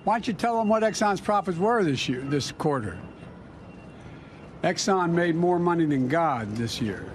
[0.03, 2.97] Why don't you tell them what Exxon's profits were this year, this quarter?
[4.63, 7.13] Exxon made more money than God this year.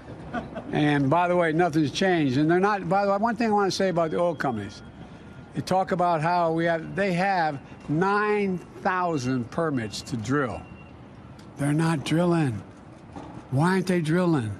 [0.71, 2.37] And by the way, nothing's changed.
[2.37, 4.35] And they're not, by the way, one thing I want to say about the oil
[4.35, 4.81] companies.
[5.53, 10.61] They talk about how we have, they have 9,000 permits to drill.
[11.57, 12.61] They're not drilling.
[13.51, 14.51] Why aren't they drilling?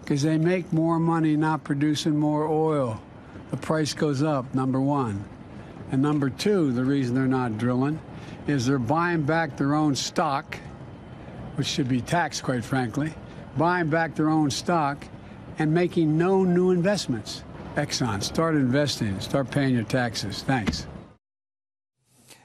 [0.00, 3.00] Because they make more money not producing more oil.
[3.50, 5.24] The price goes up, number one.
[5.94, 8.00] And number two, the reason they're not drilling
[8.48, 10.58] is they're buying back their own stock,
[11.54, 13.14] which should be taxed, quite frankly,
[13.56, 15.06] buying back their own stock
[15.56, 17.44] and making no new investments.
[17.76, 20.42] Exxon, start investing, start paying your taxes.
[20.42, 20.88] Thanks.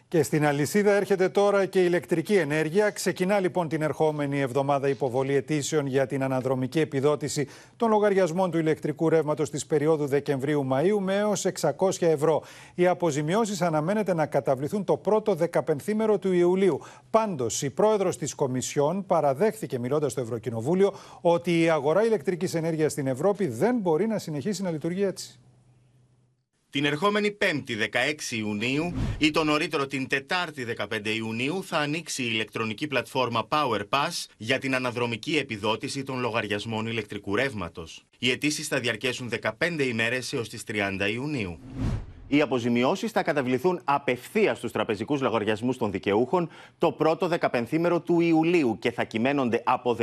[0.09, 2.89] Και στην αλυσίδα έρχεται τώρα και η ηλεκτρική ενέργεια.
[2.89, 9.09] Ξεκινά λοιπόν την ερχόμενη εβδομάδα υποβολή αιτήσεων για την αναδρομική επιδότηση των λογαριασμών του ηλεκτρικού
[9.09, 12.43] ρεύματος της περίοδου Δεκεμβρίου-Μαΐου με έως 600 ευρώ.
[12.75, 16.79] Οι αποζημιώσεις αναμένεται να καταβληθούν το πρώτο δεκαπενθήμερο του Ιουλίου.
[17.09, 23.07] Πάντως, η πρόεδρος της Κομισιόν παραδέχθηκε, μιλώντας στο Ευρωκοινοβούλιο, ότι η αγορά ηλεκτρικής ενέργειας στην
[23.07, 25.39] Ευρώπη δεν μπορεί να συνεχίσει να λειτουργεί έτσι.
[26.71, 32.29] Την ερχόμενη 5η 16 Ιουνίου ή το νωρίτερο την Τετάρτη 15 Ιουνίου θα ανοίξει η
[32.31, 38.05] ηλεκτρονική πλατφόρμα PowerPass για την αναδρομική επιδότηση των λογαριασμών ηλεκτρικού ρεύματος.
[38.19, 41.59] Οι αιτήσεις θα διαρκέσουν 15 ημέρες έως τις 30 Ιουνίου.
[42.31, 48.77] Οι αποζημιώσεις θα καταβληθούν απευθείας στους τραπεζικούς λογαριασμούς των δικαιούχων το πρώτο δεκαπενθήμερο του Ιουλίου
[48.79, 49.97] και θα κυμαίνονται από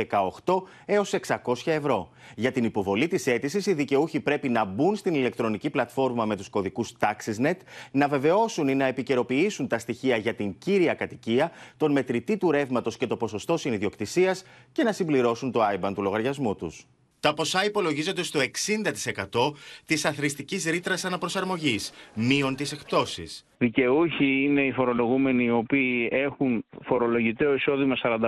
[0.45, 2.09] 18 έως 600 ευρώ.
[2.35, 6.49] Για την υποβολή της αίτησης, οι δικαιούχοι πρέπει να μπουν στην ηλεκτρονική πλατφόρμα με τους
[6.49, 7.57] κωδικούς TaxisNet,
[7.91, 12.97] να βεβαιώσουν ή να επικαιροποιήσουν τα στοιχεία για την κύρια κατοικία, τον μετρητή του ρεύματος
[12.97, 16.87] και το ποσοστό συνειδιοκτησίας και να συμπληρώσουν το IBAN του λογαριασμού τους.
[17.19, 19.53] Τα ποσά υπολογίζονται στο 60%
[19.85, 23.45] της αθρηστικής ρήτρας αναπροσαρμογής, μείον τις εκπτώσεις.
[23.57, 28.21] Δικαιούχοι είναι οι φορολογούμενοι οι οποίοι έχουν φορολογητέο εισόδημα 45.000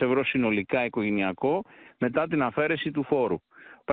[0.00, 1.62] ευρώ συνολικά οικογενειακό
[1.98, 3.40] μετά την αφαίρεση του φόρου.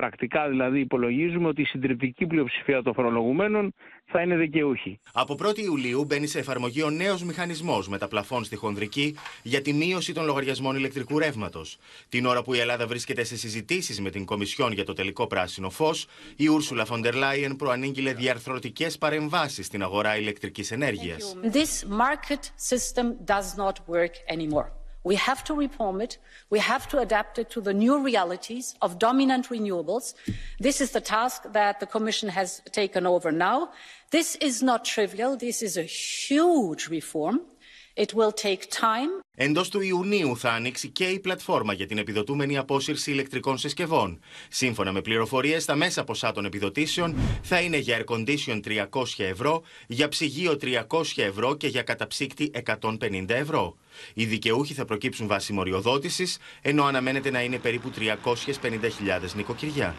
[0.00, 3.74] Πρακτικά δηλαδή υπολογίζουμε ότι η συντριπτική πλειοψηφία των φορολογουμένων
[4.06, 5.00] θα είναι δικαιούχοι.
[5.12, 9.62] Από 1η Ιουλίου μπαίνει σε εφαρμογή ο νέος μηχανισμός με τα πλαφών στη χονδρική για
[9.62, 11.78] τη μείωση των λογαριασμών ηλεκτρικού ρεύματος.
[12.08, 15.70] Την ώρα που η Ελλάδα βρίσκεται σε συζητήσεις με την Κομισιόν για το τελικό πράσινο
[15.70, 16.06] φως,
[16.36, 21.36] η Ούρσουλα Φοντερ Λάιεν προανήγγειλε διαρθρωτικές παρεμβάσεις στην αγορά ηλεκτρικής ενέργειας.
[21.42, 24.75] This market system does not work anymore.
[25.06, 26.18] We have to reform it.
[26.50, 30.14] We have to adapt it to the new realities of dominant renewables.
[30.58, 33.70] This is the task that the Commission has taken over now.
[34.10, 35.36] This is not trivial.
[35.36, 37.42] This is a huge reform.
[37.98, 39.20] It will take time.
[39.34, 44.20] Εντός του Ιουνίου θα ανοίξει και η πλατφόρμα για την επιδοτούμενη απόσυρση ηλεκτρικών συσκευών.
[44.48, 49.62] Σύμφωνα με πληροφορίες, τα μέσα ποσά των επιδοτήσεων θα είναι για air condition 300 ευρώ,
[49.86, 53.76] για ψυγείο 300 ευρώ και για καταψύκτη 150 ευρώ.
[54.14, 59.94] Οι δικαιούχοι θα προκύψουν βάσει μοριοδότησης, ενώ αναμένεται να είναι περίπου 350.000 νοικοκυριά.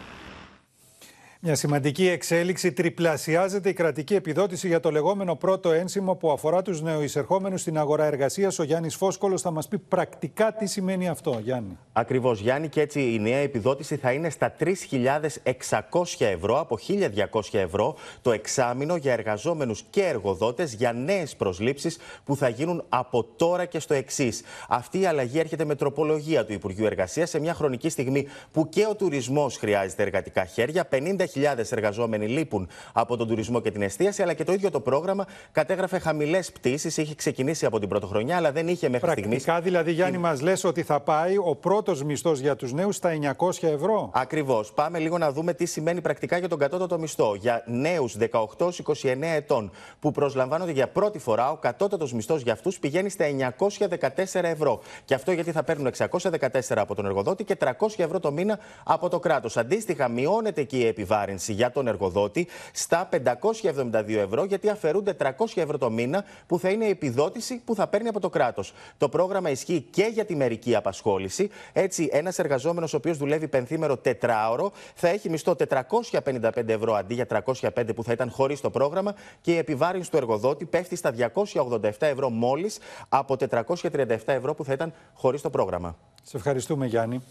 [1.40, 6.82] Μια σημαντική εξέλιξη τριπλασιάζεται η κρατική επιδότηση για το λεγόμενο πρώτο ένσημο που αφορά τους
[6.82, 8.58] νεοεισερχόμενου στην αγορά εργασίας.
[8.58, 11.78] Ο Γιάννης Φόσκολος θα μας πει πρακτικά τι σημαίνει αυτό, Γιάννη.
[11.92, 17.96] Ακριβώς, Γιάννη, και έτσι η νέα επιδότηση θα είναι στα 3.600 ευρώ από 1.200 ευρώ
[18.22, 23.78] το εξάμεινο για εργαζόμενους και εργοδότες για νέες προσλήψεις που θα γίνουν από τώρα και
[23.78, 24.42] στο εξής.
[24.68, 28.86] Αυτή η αλλαγή έρχεται με τροπολογία του Υπουργείου Εργασίας σε μια χρονική στιγμή που και
[28.90, 30.88] ο τουρισμός χρειάζεται εργατικά χέρια.
[30.90, 31.27] 50
[31.70, 35.98] εργαζόμενοι λείπουν από τον τουρισμό και την εστίαση, αλλά και το ίδιο το πρόγραμμα κατέγραφε
[35.98, 36.96] χαμηλές πτήσεις.
[36.96, 39.44] Είχε ξεκινήσει από την πρωτοχρονιά, αλλά δεν είχε μέχρι στιγμής.
[39.44, 43.10] Πρακτικά, δηλαδή, Γιάννη, μας λες ότι θα πάει ο πρώτος μισθός για τους νέους στα
[43.10, 44.72] 900 ευρώ; Ακριβώς.
[44.72, 47.34] Πάμε λίγο να δούμε τι σημαίνει πρακτικά για τον κατώτατο μισθό.
[47.34, 53.10] Για νέους 18-29 ετών που προσλαμβάνονται για πρώτη φορά, ο κατώτατος μισθός για αυτούς πηγαίνει
[53.10, 54.80] στα 914 ευρώ.
[55.04, 59.08] Και αυτό γιατί θα παίρνουν 614 από τον εργοδότη και 300 ευρώ το μήνα από
[59.08, 59.56] το κράτος.
[59.56, 60.86] Αντίστοιχα, μειώνεται και η
[61.18, 66.68] επιβάρυνση για τον εργοδότη στα 572 ευρώ, γιατί αφαιρούνται 300 ευρώ το μήνα που θα
[66.68, 68.72] είναι η επιδότηση που θα παίρνει από το κράτος.
[68.98, 71.50] Το πρόγραμμα ισχύει και για τη μερική απασχόληση.
[71.72, 77.26] Έτσι, ένας εργαζόμενος ο οποίος δουλεύει πενθήμερο τετράωρο θα έχει μισθό 455 ευρώ αντί για
[77.26, 81.90] 305 που θα ήταν χωρίς το πρόγραμμα και η επιβάρυνση του εργοδότη πέφτει στα 287
[81.98, 82.78] ευρώ μόλις
[83.08, 85.96] από 437 ευρώ που θα ήταν χωρίς το πρόγραμμα.
[86.22, 87.22] Σε ευχαριστούμε, Γιάννη.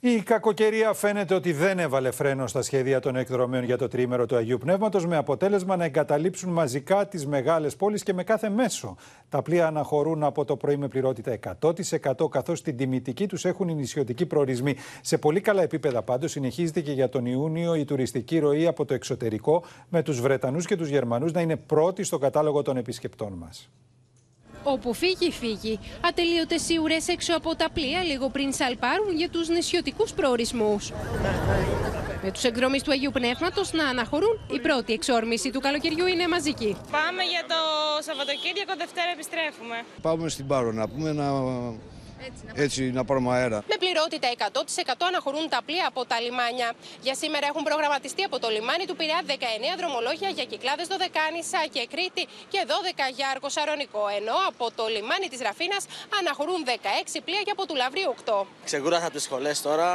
[0.00, 4.36] Η κακοκαιρία φαίνεται ότι δεν έβαλε φρένο στα σχέδια των εκδρομέων για το τρίμερο του
[4.36, 8.96] Αγίου Πνεύματος με αποτέλεσμα να εγκαταλείψουν μαζικά τις μεγάλες πόλεις και με κάθε μέσο.
[9.28, 13.74] Τα πλοία αναχωρούν από το πρωί με πληρότητα 100% καθώς την τιμητική τους έχουν οι
[13.74, 14.74] νησιωτικοί προορισμοί.
[15.00, 18.94] Σε πολύ καλά επίπεδα πάντως συνεχίζεται και για τον Ιούνιο η τουριστική ροή από το
[18.94, 23.70] εξωτερικό με τους Βρετανούς και τους Γερμανούς να είναι πρώτοι στο κατάλογο των επισκεπτών μας.
[24.72, 25.78] Όπου φύγει, φύγει.
[26.00, 30.92] Ατελείωτες σίγουρες έξω από τα πλοία λίγο πριν σαλπάρουν για τους νησιωτικούς προορισμούς.
[32.22, 36.76] Με τους εκδρομείς του Αγίου Πνεύματος να αναχωρούν, η πρώτη εξόρμηση του καλοκαιριού είναι μαζική.
[36.90, 37.58] Πάμε για το
[38.02, 39.76] Σαββατοκύριακο, Δευτέρα επιστρέφουμε.
[40.02, 41.28] Πάμε στην Πάρο να πούμε να
[42.54, 43.58] έτσι, να πάρουμε αέρα.
[43.72, 46.68] Με πληρότητα 100% αναχωρούν τα πλοία από τα λιμάνια.
[47.06, 49.32] Για σήμερα έχουν προγραμματιστεί από το λιμάνι του Πειραιά 19
[49.80, 52.72] δρομολόγια για κυκλάδες Δωδεκάνησα και Κρήτη και 12
[53.18, 54.02] για Αρκοσαρονικό.
[54.18, 55.84] Ενώ από το λιμάνι της Ραφίνας
[56.18, 58.46] αναχωρούν 16 πλοία και από του Λαβρίου 8.
[58.68, 59.88] Ξεγούρασα από τις σχολές τώρα.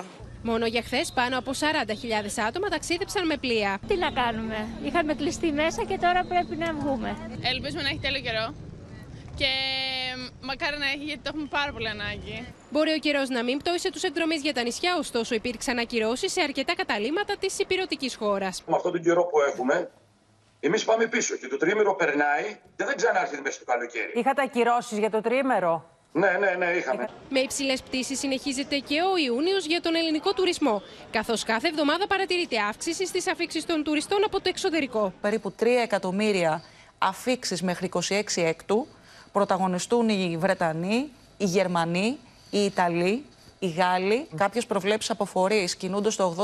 [0.45, 3.79] Μόνο για χθες πάνω από 40.000 άτομα ταξίδεψαν με πλοία.
[3.87, 7.09] Τι να κάνουμε; Είχαμε κλειστεί μέσα και τώρα πρέπει να βγούμε.
[7.41, 8.53] Ελπίζουμε να έχει τέλειο καιρό
[9.35, 9.51] και
[10.41, 12.53] μακάρι να έχει γιατί το έχουμε πάρα πολύ ανάγκη.
[12.69, 16.41] Μπορεί ο καιρός να μην πτώησε τους εκδρομεί για τα νησιά, ωστόσο υπήρξαν ακυρώσεις σε
[16.41, 18.63] αρκετά καταλήμματα της υπηρετικής χώρας.
[18.67, 19.91] Με αυτόν τον καιρό που έχουμε,
[20.59, 24.11] εμείς πάμε πίσω και το τρίμερο περνάει και δεν ξανάρχεται μέσα στο καλοκαίρι.
[24.15, 25.91] Είχατε ακυρώσεις για το τρίμερο.
[26.15, 27.09] Ναι, ναι, ναι, είχαμε.
[27.29, 30.81] Με υψηλές πτήσεις συνεχίζεται και ο Ιούνιος για τον ελληνικό τουρισμό.
[31.11, 35.13] Καθώς κάθε εβδομάδα παρατηρείται αύξηση στις αφήξεις των τουριστών από το εξωτερικό.
[35.21, 36.63] Περίπου 3 εκατομμύρια
[36.97, 38.87] αφήξεις μέχρι 26 έκτου
[39.33, 42.17] πρωταγωνιστούν οι Βρετανοί, οι Γερμανοί,
[42.49, 43.23] οι Ιταλοί,
[43.59, 44.27] οι Γάλλοι.
[44.31, 44.35] Mm.
[44.37, 46.35] Κάποιες προβλέψεις από φορεί κινούνται στο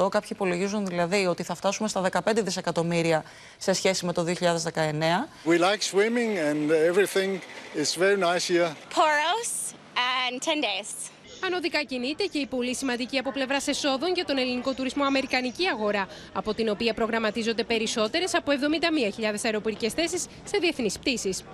[0.00, 0.10] 80%.
[0.10, 3.24] Κάποιοι υπολογίζουν δηλαδή ότι θα φτάσουμε στα 15 δισεκατομμύρια
[3.58, 5.28] σε σχέση με το 2019.
[5.44, 7.40] We like swimming and everything
[7.82, 8.70] is very nice here.
[8.94, 9.74] Poros
[10.28, 11.10] and 10 days.
[11.46, 16.08] Ανωδικά κινείται και η πολύ σημαντική από πλευρά εσόδων για τον ελληνικό τουρισμό Αμερικανική αγορά,
[16.32, 18.52] από την οποία προγραμματίζονται περισσότερες από
[19.20, 21.44] 71.000 αεροπορικές θέσεις σε διεθνείς πτήσεις.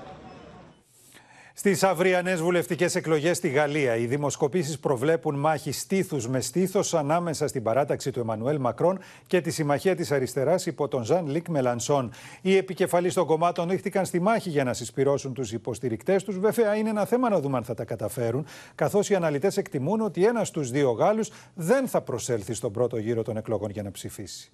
[1.61, 7.63] Στις αυριανές βουλευτικές εκλογές στη Γαλλία, οι δημοσκοπήσεις προβλέπουν μάχη στήθους με στήθος ανάμεσα στην
[7.63, 12.13] παράταξη του Εμμανουέλ Μακρόν και τη συμμαχία της αριστεράς υπό τον Ζαν Λικ Μελανσόν.
[12.41, 16.39] Οι επικεφαλείς των κομμάτων ρίχτηκαν στη μάχη για να συσπειρώσουν τους υποστηρικτές τους.
[16.39, 20.25] Βέβαια, είναι ένα θέμα να δούμε αν θα τα καταφέρουν, καθώς οι αναλυτές εκτιμούν ότι
[20.25, 24.53] ένας στους δύο Γάλλους δεν θα προσέλθει στον πρώτο γύρο των εκλογών για να ψηφίσει.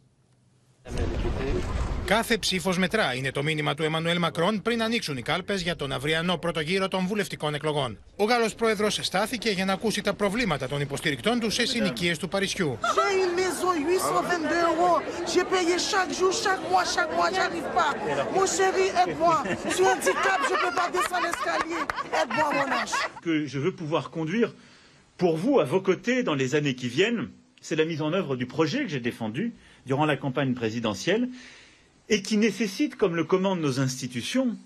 [2.06, 5.92] Κάθε ψήφος μετρά, είναι το μήνυμα του Εμμανουέλ Μακρόν πριν ανοίξουν οι κάλπες για τον
[5.92, 7.98] αυριανό πρώτο γύρο των βουλευτικών εκλογών.
[8.16, 12.28] Ο Γάλλος πρόεδρος στάθηκε για να ακούσει τα προβλήματα των υποστηρικτών του σε συνοικίες του
[12.28, 12.78] Παρισιού.
[23.24, 24.50] Que je veux pouvoir conduire
[25.22, 27.24] pour vous, à vos côtés, dans les années qui viennent,
[27.66, 29.44] c'est la mise en œuvre du projet que j'ai défendu
[29.90, 31.24] durant la campagne présidentielle
[32.08, 34.56] et qui nécessite, comme le commandent nos institutions,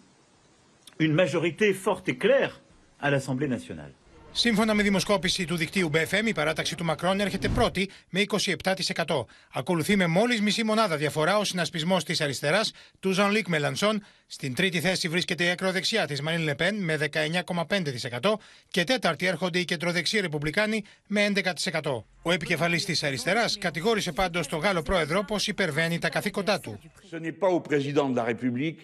[0.99, 2.61] une majorité forte et claire
[3.01, 3.93] à l'Assemblée nationale.
[4.33, 9.25] Σύμφωνα με δημοσκόπηση του δικτύου BFM, η παράταξη του Μακρόν έρχεται πρώτη με 27%.
[9.53, 14.03] Ακολουθεί με μόλις μισή μονάδα διαφορά ο συνασπισμός της αριστεράς του Ζαν Λίκ Μελανσόν.
[14.27, 18.35] Στην τρίτη θέση βρίσκεται η ακροδεξιά της Μαρίν Λεπέν με 19,5%
[18.69, 21.33] και τέταρτη έρχονται οι κεντροδεξιοί Ρεπουμπλικάνοι με
[21.73, 22.05] 11%.
[22.23, 26.81] Ο επικεφαλής της αριστεράς κατηγόρησε πάντως τον Γάλλο πρόεδρο πως υπερβαίνει τα καθήκοντά του.
[27.11, 28.79] Ce n'est pas au président de la République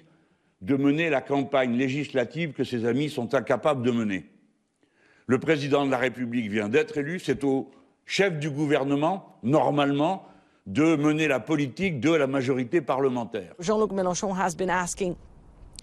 [0.59, 4.36] de mener la campagne législative que ses amis sont incapables de mener.
[5.29, 7.69] Le président de la République vient d'être élu, c'est au
[8.05, 10.25] chef du gouvernement, normalement,
[10.67, 13.53] de mener la politique de la majorité parlementaire.
[13.59, 15.17] Jean-Luc Mélenchon has been asking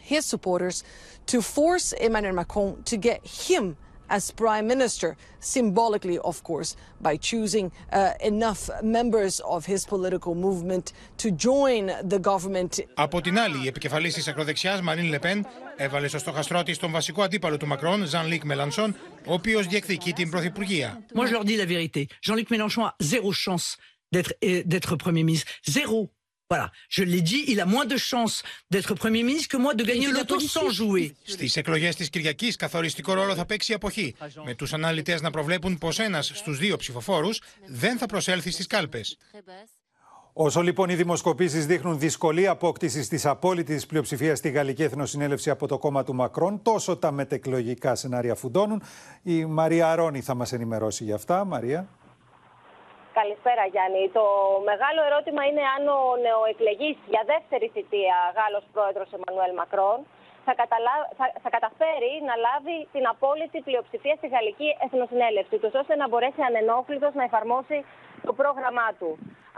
[0.02, 0.84] his supporters
[1.26, 3.76] to force Emmanuel Macron to get him
[4.18, 5.10] as prime minister,
[5.56, 6.70] symbolically, of course,
[7.08, 8.62] by choosing uh, enough
[8.98, 10.86] members of his political movement
[11.22, 12.80] to join the government.
[12.94, 15.46] Από την άλλη, η επικεφαλή τη ακροδεξιά Μαρίν Λεπέν
[15.76, 18.96] έβαλε στο στοχαστρό τη τον βασικό αντίπαλο του Μακρόν, Ζαν Λίκ Μελανσόν,
[19.28, 21.06] ο οποίο διεκδικεί την πρωθυπουργία.
[21.16, 22.08] Moi, je leur dis la vérité.
[22.26, 23.68] Jean-Luc Mélenchon a zéro chance
[24.14, 25.48] d'être euh, d'être Premier ministre.
[25.78, 26.00] Zéro.
[26.54, 28.38] Voilà, je l'ai dit, il a moins de chances
[28.72, 31.16] d'être Premier ministre que moi de gagner le loto sans jouer.
[31.24, 34.16] Στις εκλογές της Κυριακής, καθοριστικό ρόλο θα παίξει η αποχή.
[34.46, 39.18] Με τους αναλυτές να προβλέπουν πως ένας στους δύο ψηφοφόρους δεν θα προσέλθει στις κάλπες.
[40.34, 45.78] Όσο λοιπόν οι δημοσκοπήσεις δείχνουν δυσκολία απόκτησης της απόλυτης πλειοψηφίας στη Γαλλική Εθνοσυνέλευση από το
[45.78, 48.82] κόμμα του Μακρόν, τόσο τα μετεκλογικά σενάρια φουντώνουν.
[49.24, 51.46] Η Μαρία Αρώνη θα μας ενημερώσει γι' αυτά.
[51.46, 51.88] Μαρία.
[53.20, 54.04] Καλησπέρα Γιάννη.
[54.18, 54.26] Το
[54.70, 60.00] μεγάλο ερώτημα είναι αν ο νεοεκλεγής για δεύτερη θητεία Γάλλος πρόεδρος Εμμανουέλ Μακρόν
[60.46, 60.94] θα, καταλα...
[61.18, 61.26] θα...
[61.44, 67.14] θα καταφέρει να λάβει την απόλυτη πλειοψηφία στη Γαλλική Εθνοσυνέλευση τους, ώστε να μπορέσει ανενόχλητος
[67.20, 67.78] να εφαρμόσει
[68.28, 69.10] το πρόγραμμά του.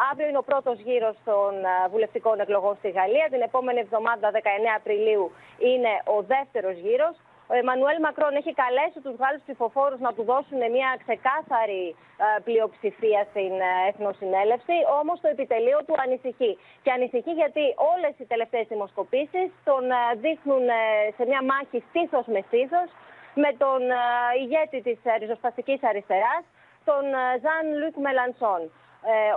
[0.10, 1.52] Αύριο είναι ο πρώτος γύρος των
[1.92, 3.28] βουλευτικών εκλογών στη Γαλλία.
[3.34, 4.38] Την επόμενη εβδομάδα, 19
[4.80, 5.26] Απριλίου,
[5.70, 7.16] είναι ο δεύτερος γύρος.
[7.52, 11.96] Ο Εμμανουέλ Μακρόν έχει καλέσει τους Γάλλους ψηφοφόρους να του δώσουν μια ξεκάθαρη
[12.48, 13.54] πλειοψηφία στην
[13.90, 14.76] Εθνοσυνέλευση.
[15.02, 16.52] Όμως το επιτελείο του ανησυχεί.
[16.84, 19.84] Και ανησυχεί γιατί όλες οι τελευταίες δημοσκοπήσεις τον
[20.24, 20.66] δείχνουν
[21.18, 22.90] σε μια μάχη στήθος με στήθος
[23.44, 23.82] με τον
[24.42, 26.44] ηγέτη της ριζοσπαστικής αριστεράς,
[26.90, 27.04] τον
[27.44, 28.62] Ζαν Λουκ Μελανσόν.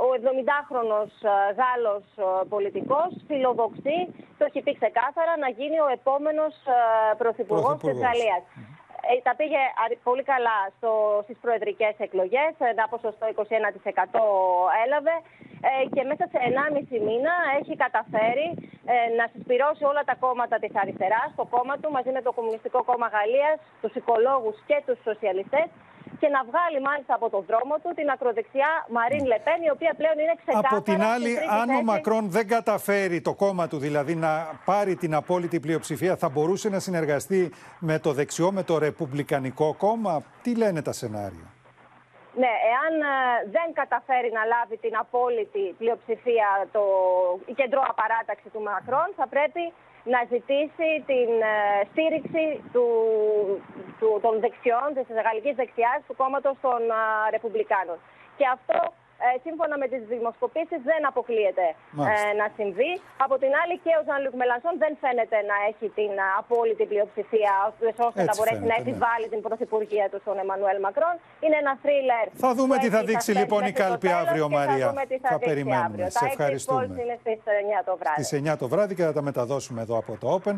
[0.07, 1.11] Ο 70χρονος
[1.59, 2.04] Γάλλος
[2.48, 3.98] πολιτικός φιλοδοξεί,
[4.38, 6.54] το έχει πει ξεκάθαρα, να γίνει ο επόμενος
[7.18, 8.42] πρωθυπουργός της Γαλλίας.
[9.22, 9.62] Τα πήγε
[10.02, 13.40] πολύ καλά στο, στις προεδρικές εκλογές, ένα ποσοστό 21%
[14.85, 15.14] έλαβε
[15.94, 18.48] και μέσα σε 1,5 μήνα έχει καταφέρει
[19.18, 23.09] να συσπηρώσει όλα τα κόμματα της αριστεράς, το κόμμα του μαζί με το Κομμουνιστικό Κόμμα
[23.16, 25.66] Γαλλίας, τους οικολόγους και τους σοσιαλιστές
[26.21, 30.18] και να βγάλει μάλιστα από τον δρόμο του την ακροδεξιά Μαρίν Λεπέν, η οποία πλέον
[30.18, 30.77] είναι ξεκάθαρα.
[30.77, 35.14] Από την άλλη, αν ο Μακρόν δεν καταφέρει το κόμμα του, δηλαδή να πάρει την
[35.14, 40.83] απόλυτη πλειοψηφία, θα μπορούσε να συνεργαστεί με το δεξιό, με το Ρεπουμπλικανικό κόμμα; Τι λένε
[40.83, 41.47] τα σενάρια;
[42.42, 42.94] Ναι, εάν
[43.51, 46.83] δεν καταφέρει να λάβει την απόλυτη πλειοψηφία το,
[47.47, 49.73] η κεντρώα παράταξη του Μακρόν, θα πρέπει
[50.14, 51.31] να ζητήσει την
[51.90, 52.87] στήριξη του,
[53.99, 56.81] του, των δεξιών, της γαλλικής δεξιάς, του κόμματος των
[57.31, 57.99] Ρεπουμπλικάνων.
[58.38, 58.81] Και αυτό
[59.44, 61.66] σύμφωνα με τις δημοσκοπήσεις δεν αποκλείεται
[62.12, 62.92] ε, να συμβεί.
[63.24, 67.52] Από την άλλη και ο Ζαν Λουκ Μελανσόν δεν φαίνεται να έχει την απόλυτη πλειοψηφία
[68.09, 71.14] ώστε να μπορέσει να επιβάλλει την πρωθυπουργία του στον Εμμανουέλ Μακρόν.
[71.44, 72.26] Είναι ένα θρίλερ.
[72.44, 74.87] Θα δούμε τι θα δείξει λοιπόν η κάλπη αύριο, Μαρία.
[74.87, 76.11] Θα, δούμε τι θα, θα περιμένουμε.
[76.18, 76.85] Σε ευχαριστούμε.
[77.02, 77.38] είναι στις
[77.81, 78.22] 9 το βράδυ.
[78.22, 80.57] Στις 9 το βράδυ και θα τα μεταδώσουμε εδώ από το Open.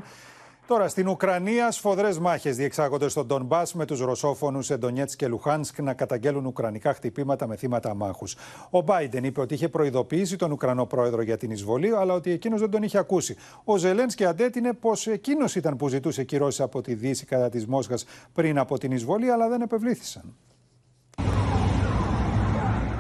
[0.71, 5.79] Τώρα στην Ουκρανία σφοδρές μάχες διεξάγονται στον Ντονμπάς με τους ρωσόφωνους σε Ντονιέτς και Λουχάνσκ
[5.79, 8.37] να καταγγέλουν ουκρανικά χτυπήματα με θύματα μάχους.
[8.71, 12.61] Ο Μπάιντεν είπε ότι είχε προειδοποιήσει τον Ουκρανό πρόεδρο για την εισβολή, αλλά ότι εκείνος
[12.61, 13.37] δεν τον είχε ακούσει.
[13.65, 18.05] Ο Ζελένσκι αντέτεινε πως εκείνος ήταν που ζητούσε κυρώσεις από τη Δύση κατά της Μόσχας
[18.33, 20.37] πριν από την εισβολή, αλλά δεν επευλήθησαν.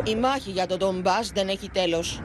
[0.04, 2.22] Η μάχη για τον Ντομπάς δεν έχει τέλος.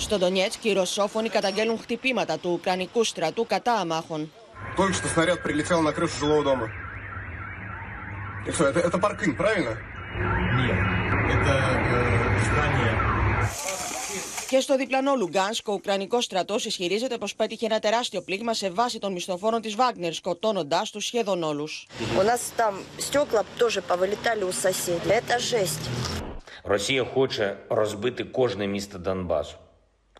[0.00, 4.32] Στο Ντονιέτσκι, οι Ρωσόφωνοι καταγγέλνουν χτυπήματα του Ουκρανικού στρατού κατά αμάχων.
[4.76, 6.66] Только что снаряд прилетел на крышу жилого дома.
[8.46, 9.72] И что, это, это Паркин, правильно?
[11.28, 11.80] Нет, э,
[14.48, 18.98] και στο διπλανό Λουγκάνσκο, ο Ουκρανικός στρατός ισχυρίζεται πως πέτυχε ένα τεράστιο πλήγμα σε βάση
[18.98, 21.86] των μισθοφόρων της Βάγκνερ, σκοτώνοντάς τους σχεδόν όλους.
[26.62, 28.30] Ρωσία хоче розбити.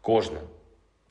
[0.02, 0.40] Кожне.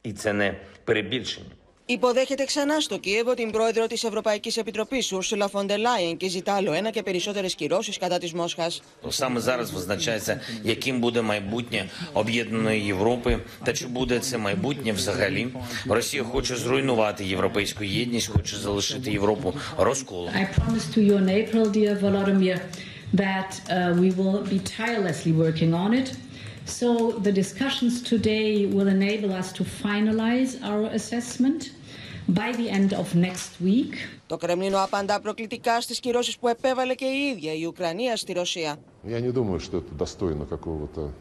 [0.02, 1.50] І це не перебільшення.
[1.86, 6.52] Υποδέχεται ξανά στο Κίεβο την πρόεδρο τη Ευρωπαϊκή Επιτροπή, Ursula von der Leyen, και ζητά
[6.52, 8.66] άλλο ένα και περισσότερε κυρώσει κατά τη Μόσχα.
[9.08, 15.48] Саме зараз визначається, яким буде майбутнє об'єднаної Європи, та чи буде це майбутнє взагалі.
[15.88, 20.30] Росія хоче зруйнувати європейську єдність, хоче залишити Європу розколом.
[20.34, 22.58] I promised to you in April, dear Volodymyr,
[23.14, 26.08] that uh, we will be tirelessly working on it.
[26.68, 26.88] So
[27.26, 31.60] the discussions today will enable us to finalize our assessment
[32.40, 33.94] by the end of next week.
[34.26, 38.78] Το Κρεμλίνο απαντά προκλητικά στι κυρώσει που επέβαλε και η ίδια η Ουκρανία στη Ρωσία.
[39.06, 41.12] Я не думаю, что это достойно какого-то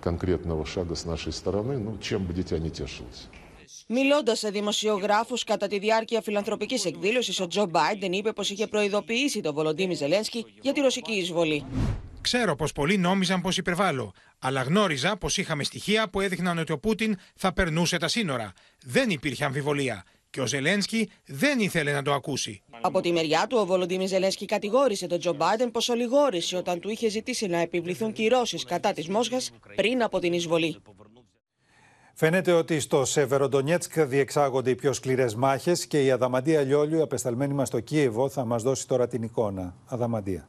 [0.00, 3.28] конкретного шага с нашей стороны, ну, чем бы дитя не тешилось.
[3.90, 9.40] Μιλώντα σε δημοσιογράφου κατά τη διάρκεια φιλανθρωπική εκδήλωση, ο Τζο Μπάιντεν είπε πω είχε προειδοποιήσει
[9.40, 11.64] τον Βολοντίμι Ζελένσκι για τη ρωσική εισβολή.
[12.23, 16.79] Ξέρω πως πολλοί νόμιζαν πως υπερβάλλω, αλλά γνώριζα πως είχαμε στοιχεία που έδειχναν ότι ο
[16.79, 18.53] Πούτιν θα περνούσε τα σύνορα.
[18.83, 20.03] Δεν υπήρχε αμφιβολία.
[20.29, 22.61] Και ο Ζελένσκι δεν ήθελε να το ακούσει.
[22.81, 26.89] Από τη μεριά του, ο Βολοντίμι Ζελένσκι κατηγόρησε τον Τζο Μπάιντεν πως ολιγόρησε όταν του
[26.89, 30.77] είχε ζητήσει να επιβληθούν κυρώσεις κατά της Μόσχας πριν από την εισβολή.
[32.13, 37.67] Φαίνεται ότι στο Σεβεροντονιέτσκ διεξάγονται οι πιο σκληρές μάχες και η Αδαμαντία Λιόλιου, απεσταλμένη μας
[37.67, 39.75] στο Κίεβο, θα μας δώσει τώρα την εικόνα.
[39.85, 40.47] Αδαμαντία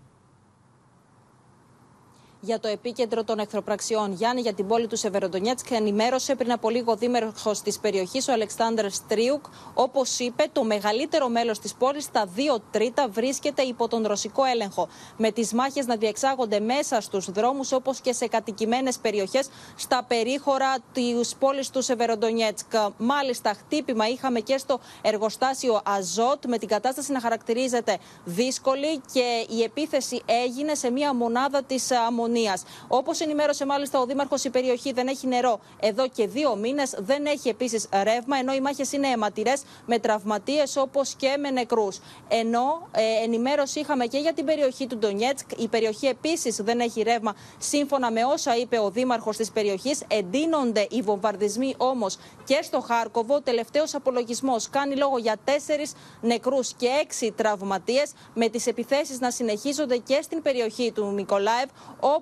[2.45, 4.13] για το επίκεντρο των εχθροπραξιών.
[4.13, 8.91] Γιάννη, για την πόλη του Σεβεροντονιέτσκ, ενημέρωσε πριν από λίγο δήμαρχος της περιοχής, ο Αλεξάνδρ
[8.91, 9.45] Στρίουκ.
[9.75, 14.89] Όπως είπε, το μεγαλύτερο μέλος της πόλης, τα δύο τρίτα, βρίσκεται υπό τον ρωσικό έλεγχο.
[15.17, 20.75] Με τις μάχες να διεξάγονται μέσα στους δρόμους, όπως και σε κατοικημένες περιοχές, στα περίχωρα
[20.93, 22.73] της πόλης του Σεβεροντονιέτσκ.
[22.97, 29.63] Μάλιστα, χτύπημα είχαμε και στο εργοστάσιο Αζότ, με την κατάσταση να χαρακτηρίζεται δύσκολη και η
[29.63, 31.91] επίθεση έγινε σε μια μονάδα της
[32.35, 32.59] αμμονία.
[32.89, 36.95] Όπως ενημέρωσε μάλιστα ο Δήμαρχος, η περιοχή δεν έχει νερό εδώ και δύο μήνες.
[36.99, 42.01] Δεν έχει επίσης ρεύμα, ενώ οι μάχες είναι αιματηρές με τραυματίες όπως και με νεκρούς.
[42.29, 45.47] Ενώ ε, ενημέρωση είχαμε και για την περιοχή του Ντονιέτσκ.
[45.57, 50.03] Η περιοχή επίσης δεν έχει ρεύμα, σύμφωνα με όσα είπε ο Δήμαρχος της περιοχής.
[50.09, 53.41] Εντείνονται οι βομβαρδισμοί όμως και στο Χάρκοβο.
[53.41, 59.97] Τελευταίος απολογισμός κάνει λόγο για τέσσερις νεκρούς και έξι τραυματίες, με τις επιθέσεις να συνεχίζονται
[59.97, 61.69] και στην περιοχή του Μικολάευ,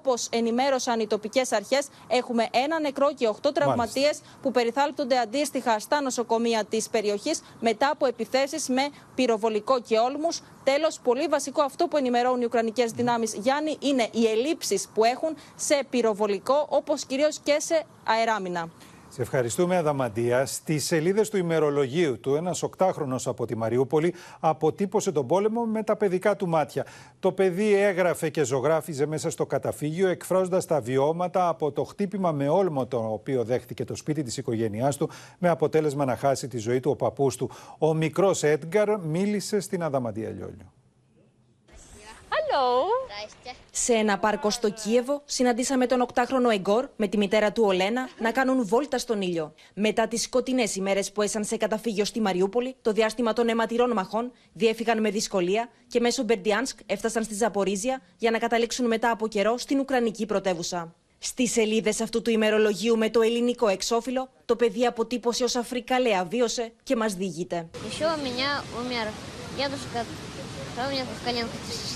[0.04, 6.00] Όπως ενημέρωσαν οι τοπικές αρχές, έχουμε ένα νεκρό και οχτώ τραυματίες που περιθάλπτονται αντίστοιχα στα
[6.00, 10.40] νοσοκομεία της περιοχής μετά από επιθέσεις με πυροβολικό και όλμους.
[10.64, 15.36] Τέλος, πολύ βασικό αυτό που ενημερώνουν οι Ουκρανικές δυνάμεις, Γιάννη, είναι οι ελλείψεις που έχουν
[15.56, 18.68] σε πυροβολικό, όπως κυρίως και σε αεράμινα.
[19.14, 20.46] Σε ευχαριστούμε, Αδαμαντία.
[20.46, 25.96] Στις σελίδες του ημερολογίου του, ένας οκτάχρονος από τη Μαριούπολη αποτύπωσε τον πόλεμο με τα
[25.96, 26.86] παιδικά του μάτια.
[27.20, 32.48] Το παιδί έγραφε και ζωγράφιζε μέσα στο καταφύγιο, εκφράζοντας τα βιώματα από το χτύπημα με
[32.48, 36.80] όλμο το οποίο δέχτηκε το σπίτι της οικογένειάς του, με αποτέλεσμα να χάσει τη ζωή
[36.80, 37.50] του ο παππούς του.
[37.78, 40.72] Ο μικρός Έντγκαρ μίλησε στην Αδαμαντία Λιόλιο.
[43.71, 48.31] Σε ένα πάρκο στο Κίεβο συναντήσαμε τον οκτάχρονο Εγκόρ με τη μητέρα του Ολένα να
[48.31, 49.53] κάνουν βόλτα στον ήλιο.
[49.73, 54.31] Μετά τι σκοτεινέ ημέρε που έσαν σε καταφύγιο στη Μαριούπολη, το διάστημα των αιματηρών μαχών,
[54.53, 59.57] διέφυγαν με δυσκολία και μέσω Μπερντιάνσκ έφτασαν στη Ζαπορίζια για να καταλήξουν μετά από καιρό
[59.57, 60.95] στην Ουκρανική πρωτεύουσα.
[61.19, 66.71] Στι σελίδε αυτού του ημερολογίου με το ελληνικό εξώφυλλο, το παιδί αποτύπωσε ω Αφρικαλέα βίωσε
[66.83, 67.69] και μα διηγείται.
[67.73, 68.49] Еще у меня
[68.81, 69.05] умер
[69.57, 70.05] дедушка,
[70.87, 71.90] у меня в коленках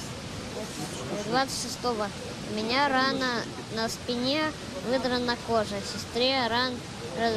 [1.31, 2.05] 26-го.
[2.51, 3.31] У меня рана
[3.75, 4.41] на спине,
[4.89, 5.77] выдрана кожа.
[5.93, 6.73] Сестре ран
[7.19, 7.33] раз,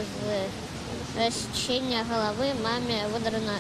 [1.17, 3.59] рассечение головы, маме выдрана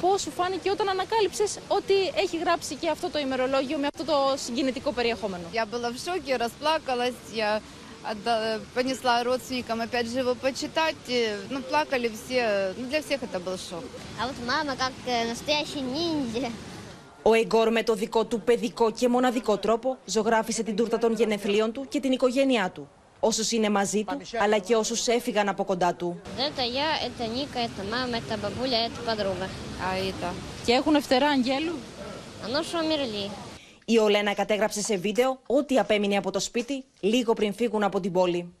[0.00, 4.34] Πώ σου φάνηκε όταν ανακάλυψε ότι έχει γράψει και αυτό το ημερολόγιο με αυτό το
[4.44, 5.42] συγκινητικό περιεχόμενο.
[5.52, 7.60] Я была в шоке, расплакалась, я
[8.04, 10.94] отда- понесла родственникам опять же его почитать.
[11.08, 11.18] И,
[11.50, 12.74] Ну, плакали все.
[12.78, 13.84] Ну, для всех это был шок.
[14.20, 16.48] А вот мама как э, настоящий ниндзя.
[17.22, 21.72] Ο Εγκόρ με το δικό του παιδικό και μοναδικό τρόπο ζωγράφισε την τούρτα των γενεθλίων
[21.72, 22.88] του και την οικογένειά του.
[23.20, 26.20] Όσους είναι μαζί του, αλλά και όσους έφυγαν από κοντά του.
[26.24, 29.46] Это я, это Ника, это мама, это бабуля, это подруга.
[29.88, 30.32] А это?
[30.64, 31.74] Και έχουν φτερά αγγέλου.
[32.44, 33.30] А ну что умерли?
[33.84, 38.12] Η Ολένα κατέγραψε σε βίντεο ό,τι απέμεινε από το σπίτι λίγο πριν φύγουν από την
[38.12, 38.52] πόλη.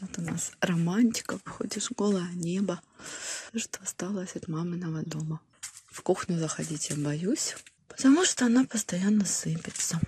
[0.00, 2.80] Тут у нас романтика, выходишь голое небо,
[3.54, 5.40] что осталось от маминого дома.
[5.96, 7.54] В кухню заходить я боюсь,
[7.90, 10.00] потому что она постоянно сыпется.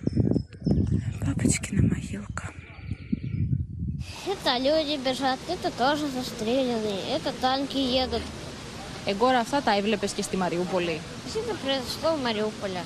[1.25, 2.53] Папочкина могилка.
[4.33, 8.21] Это люди бежат, это тоже застреленные, это танки едут.
[9.05, 10.99] Εγκόρ, αυτά τα έβλεπες και στη Μαριούπολη.
[11.27, 12.83] Все это произошло в Мариуполе.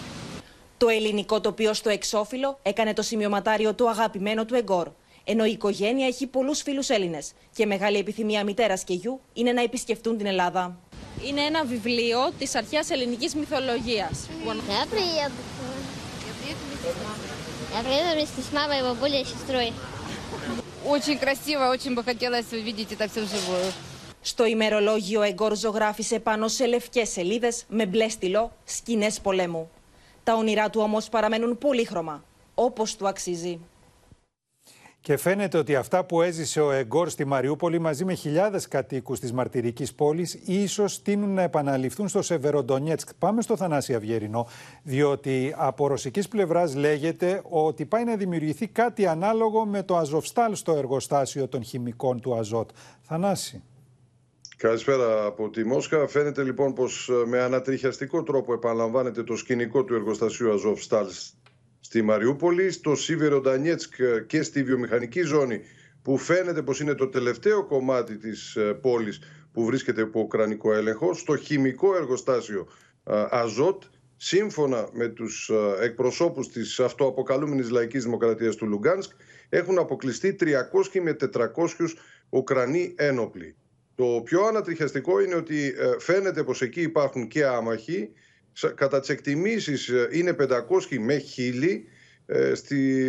[0.77, 4.87] Το ελληνικό τοπίο στο εξώφυλλο έκανε το σημειωματάριο του αγαπημένο του Εγκόρ.
[5.23, 7.19] Ενώ η οικογένεια έχει πολλού φίλου Έλληνε
[7.55, 10.79] και μεγάλη επιθυμία μητέρα και γιου είναι να επισκεφτούν την Ελλάδα.
[11.27, 14.09] Είναι ένα βιβλίο τη αρχαία ελληνική μυθολογία.
[14.45, 15.39] Я приеду.
[17.75, 19.73] Я приеду вместе с мамой, бабулей и сестрой.
[20.85, 23.71] Очень красиво, очень бы хотелось увидеть это все вживую.
[24.21, 29.69] Στο ημερολόγιο Εγκόρ ζωγράφισε πάνω σε λευκέ σελίδε με μπλε στυλό σκηνέ πολέμου.
[30.23, 32.23] Τα όνειρά του όμω παραμένουν πολύχρωμα,
[32.55, 33.59] όπω του αξίζει.
[35.00, 39.32] Και φαίνεται ότι αυτά που έζησε ο Εγκόρ στη Μαριούπολη μαζί με χιλιάδες κατοίκους της
[39.32, 43.08] μαρτυρικής πόλης ίσως τείνουν να επαναληφθούν στο Σεβεροντονιέτσκ.
[43.18, 44.48] Πάμε στο Θανάση Αυγερινό,
[44.82, 50.72] διότι από ρωσικής πλευράς λέγεται ότι πάει να δημιουργηθεί κάτι ανάλογο με το Αζοφστάλ στο
[50.72, 52.70] εργοστάσιο των χημικών του Αζότ.
[53.02, 53.62] Θανάση.
[54.58, 56.06] Καλησπέρα από τη Μόσχα.
[56.06, 61.06] Φαίνεται λοιπόν πως ε, με ανατριχιαστικό τρόπο επαναλαμβάνεται το σκηνικό του εργοστασίου Αζοφστάλ
[61.88, 63.94] στη Μαριούπολη, στο Σίβερο Ντανιέτσκ
[64.26, 65.60] και στη βιομηχανική ζώνη
[66.02, 69.20] που φαίνεται πως είναι το τελευταίο κομμάτι της ε, πόλης
[69.52, 72.68] που βρίσκεται υπό ουκρανικό έλεγχο, στο χημικό εργοστάσιο
[73.04, 73.82] ε, Αζότ,
[74.16, 79.10] σύμφωνα με τους ε, εκπροσώπους της αυτοαποκαλούμενης λαϊκής δημοκρατίας του Λουγκάνσκ,
[79.48, 81.48] έχουν αποκλειστεί 300 με 400
[82.28, 83.56] Ουκρανοί ένοπλοι.
[83.94, 88.10] Το πιο ανατριχιαστικό είναι ότι φαίνεται πως εκεί υπάρχουν και άμαχοι,
[88.74, 91.84] κατά τις εκτιμήσεις είναι 500 με 1000
[92.54, 93.04] στη,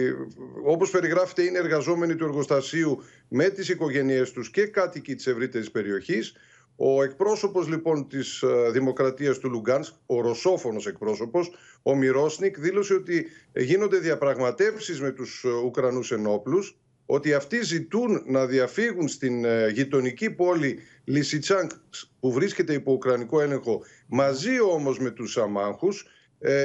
[0.66, 6.34] όπως περιγράφεται είναι εργαζόμενοι του εργοστασίου με τις οικογένειές τους και κάτοικοι της ευρύτερης περιοχής.
[6.76, 11.52] Ο εκπρόσωπος λοιπόν της Δημοκρατίας του Λουγκάνσκ, ο ρωσόφωνος εκπρόσωπος,
[11.84, 13.26] ο Μυρόσνικ, δήλωσε ότι
[13.56, 16.78] γίνονται διαπραγματεύσεις με τους Ουκρανούς ενόπλους,
[17.12, 21.72] ότι αυτοί ζητούν να διαφύγουν στην γειτονική πόλη Λισιτσάνκ
[22.20, 26.06] που βρίσκεται υπό Ουκρανικό έλεγχο μαζί όμως με τους αμάχους.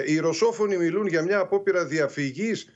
[0.06, 2.68] Οι Ρωσόφωνοι μιλούν για μια απόπειρα διαφυγής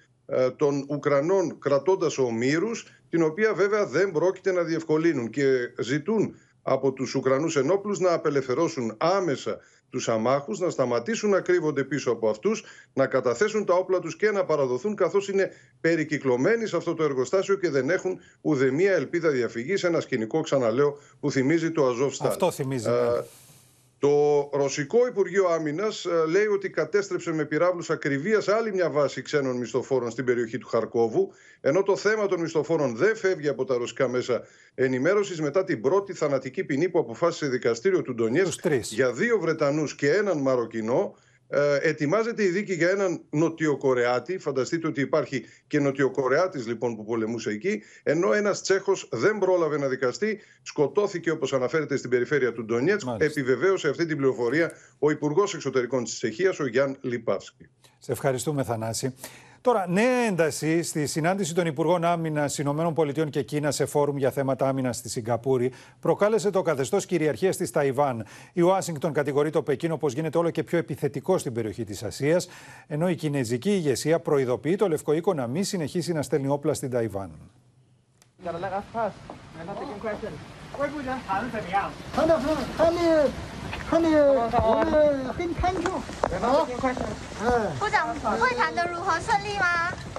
[0.56, 5.46] των Ουκρανών κρατώντας ομήρους την οποία βέβαια δεν πρόκειται να διευκολύνουν και
[5.78, 9.58] ζητούν από τους Ουκρανούς ενόπλους να απελευθερώσουν άμεσα
[9.90, 14.30] τους αμάχους, να σταματήσουν να κρύβονται πίσω από αυτούς, να καταθέσουν τα όπλα τους και
[14.30, 19.84] να παραδοθούν καθώς είναι περικυκλωμένοι σε αυτό το εργοστάσιο και δεν έχουν ουδεμία ελπίδα διαφυγής.
[19.84, 22.28] Ένα σκηνικό, ξαναλέω, που θυμίζει το Αζόφσταλ.
[22.28, 22.88] Αυτό θυμίζει.
[22.88, 22.94] ναι.
[24.00, 30.10] Το Ρωσικό Υπουργείο Άμυνας λέει ότι κατέστρεψε με πυράβλους ακριβίας άλλη μια βάση ξένων μισθοφόρων
[30.10, 34.42] στην περιοχή του Χαρκόβου, ενώ το θέμα των μισθοφόρων δεν φεύγει από τα ρωσικά μέσα
[34.74, 40.10] ενημέρωσης μετά την πρώτη θανατική ποινή που αποφάσισε δικαστήριο του Ντονιέτσκ για δύο Βρετανούς και
[40.12, 41.14] έναν Μαροκινό.
[41.48, 44.38] Ε, ετοιμάζεται η δίκη για έναν Νοτιοκορεάτη.
[44.38, 47.82] Φανταστείτε ότι υπάρχει και Νοτιοκορεάτης λοιπόν που πολεμούσε εκεί.
[48.02, 50.40] Ενώ ένας Τσέχος δεν πρόλαβε να δικαστεί.
[50.62, 53.08] Σκοτώθηκε όπως αναφέρεται στην περιφέρεια του Ντονιέτσκ.
[53.18, 57.68] Επιβεβαίωσε αυτή την πληροφορία ο Υπουργός Εξωτερικών της Τσεχίας, ο Γιάν Λιπάυσκι.
[57.98, 59.14] Σε ευχαριστούμε Θανάση.
[59.60, 64.68] Τώρα, νέα ένταση στη συνάντηση των Υπουργών Άμυνα ΗΠΑ και Κίνα σε φόρουμ για θέματα
[64.68, 68.26] άμυνα στη Σιγκαπούρη προκάλεσε το καθεστώ κυριαρχία τη Ταϊβάν.
[68.52, 72.40] Η Ουάσιγκτον κατηγορεί το Πεκίνο πω γίνεται όλο και πιο επιθετικό στην περιοχή τη Ασία,
[72.86, 76.90] ενώ η κινέζικη ηγεσία προειδοποιεί το Λευκό Οίκο να μην συνεχίσει να στέλνει όπλα στην
[76.90, 77.30] Ταϊβάν.
[83.91, 85.83] 外部人谈的怎么样？
[85.83, 85.87] 谈的很，谈的，
[86.29, 87.01] 谈的我们很恳求。
[87.39, 87.47] 好，哎，
[87.79, 87.97] 部长，
[88.41, 89.65] 会谈的如何顺利吗？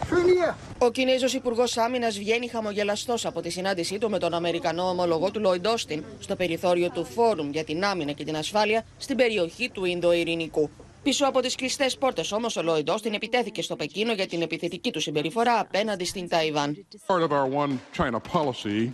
[0.09, 0.31] 顺利。
[0.79, 5.41] Ο Κινέζο Υπουργό Άμυνα βγαίνει χαμογελαστό από τη συνάντησή του με τον Αμερικανό ομολογό του
[5.41, 9.85] Λόιντ Όστιν στο περιθώριο του Φόρουμ για την Άμυνα και την Ασφάλεια στην περιοχή του
[9.85, 10.71] Ινδοειρηνικού.
[11.03, 14.91] Πίσω από τι κλειστέ πόρτε όμω, ο Λόιντ Όστιν επιτέθηκε στο Πεκίνο για την επιθετική
[14.91, 16.87] του συμπεριφορά απέναντι στην Ταϊβάν.
[17.07, 18.93] Part of our one China policy,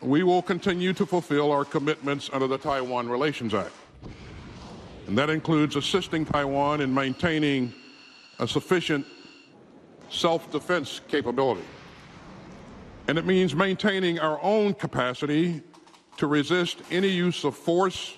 [0.00, 3.72] We will continue to fulfill our commitments under the Taiwan Relations Act.
[5.06, 7.72] And that includes assisting Taiwan in maintaining
[8.38, 9.06] a sufficient
[10.10, 11.64] self defense capability.
[13.08, 15.62] And it means maintaining our own capacity
[16.16, 18.16] to resist any use of force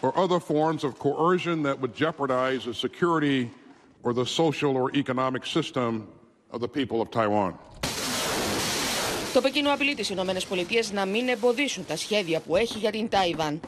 [0.00, 3.50] or other forms of coercion that would jeopardize the security
[4.02, 6.08] or the social or economic system
[6.50, 7.58] of the people of Taiwan.
[9.32, 10.24] Το Πεκίνο απειλεί τις ΗΠΑ
[10.92, 13.60] να μην εμποδίσουν τα σχέδια που έχει για την Ταϊβάν.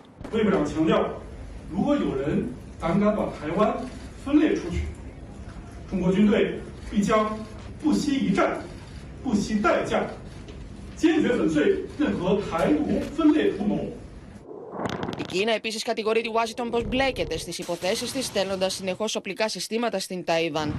[15.19, 19.99] Η Κίνα επίσης κατηγορεί τη Ουάσιγκτον πως μπλέκεται στις υποθέσεις της, στέλνοντας συνεχώς οπλικά συστήματα
[19.99, 20.75] στην Ταϊβάν.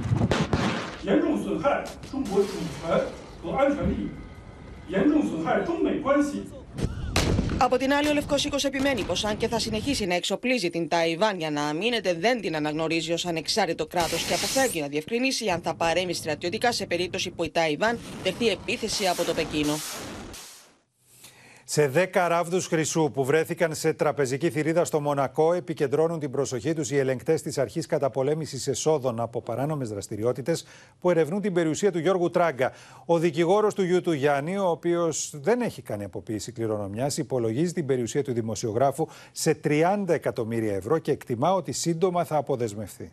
[4.89, 6.45] 严重损害中国主权和安全利益，严重损害中美关系。
[7.63, 10.89] Από την άλλη, ο Λευκό Οίκο επιμένει πω αν και θα συνεχίσει να εξοπλίζει την
[10.89, 15.61] Ταϊβάν για να αμήνεται, δεν την αναγνωρίζει ω ανεξάρτητο κράτο και αποφεύγει να διευκρινίσει αν
[15.61, 19.79] θα παρέμει στρατιωτικά σε περίπτωση που η Ταϊβάν δεχτεί επίθεση από το Πεκίνο.
[21.68, 26.92] Σε 10 ράβδους χρυσού που βρέθηκαν σε τραπεζική θηρίδα στο Μονακό, επικεντρώνουν την προσοχή τους
[26.92, 30.66] οι ελεγκτές της Αρχής Καταπολέμησης Εσόδων από παράνομες δραστηριότητες
[31.00, 32.72] που ερευνούν την περιουσία του Γιώργου Τράγκα.
[33.06, 37.86] Ο δικηγόρος του γιου του Γιάννη, ο οποίος δεν έχει κάνει αποποίηση κληρονομιάς, υπολογίζει την
[37.86, 43.12] περιουσία του δημοσιογράφου σε 30 εκατομμύρια ευρώ και εκτιμά ότι σύντομα θα αποδεσμευθεί.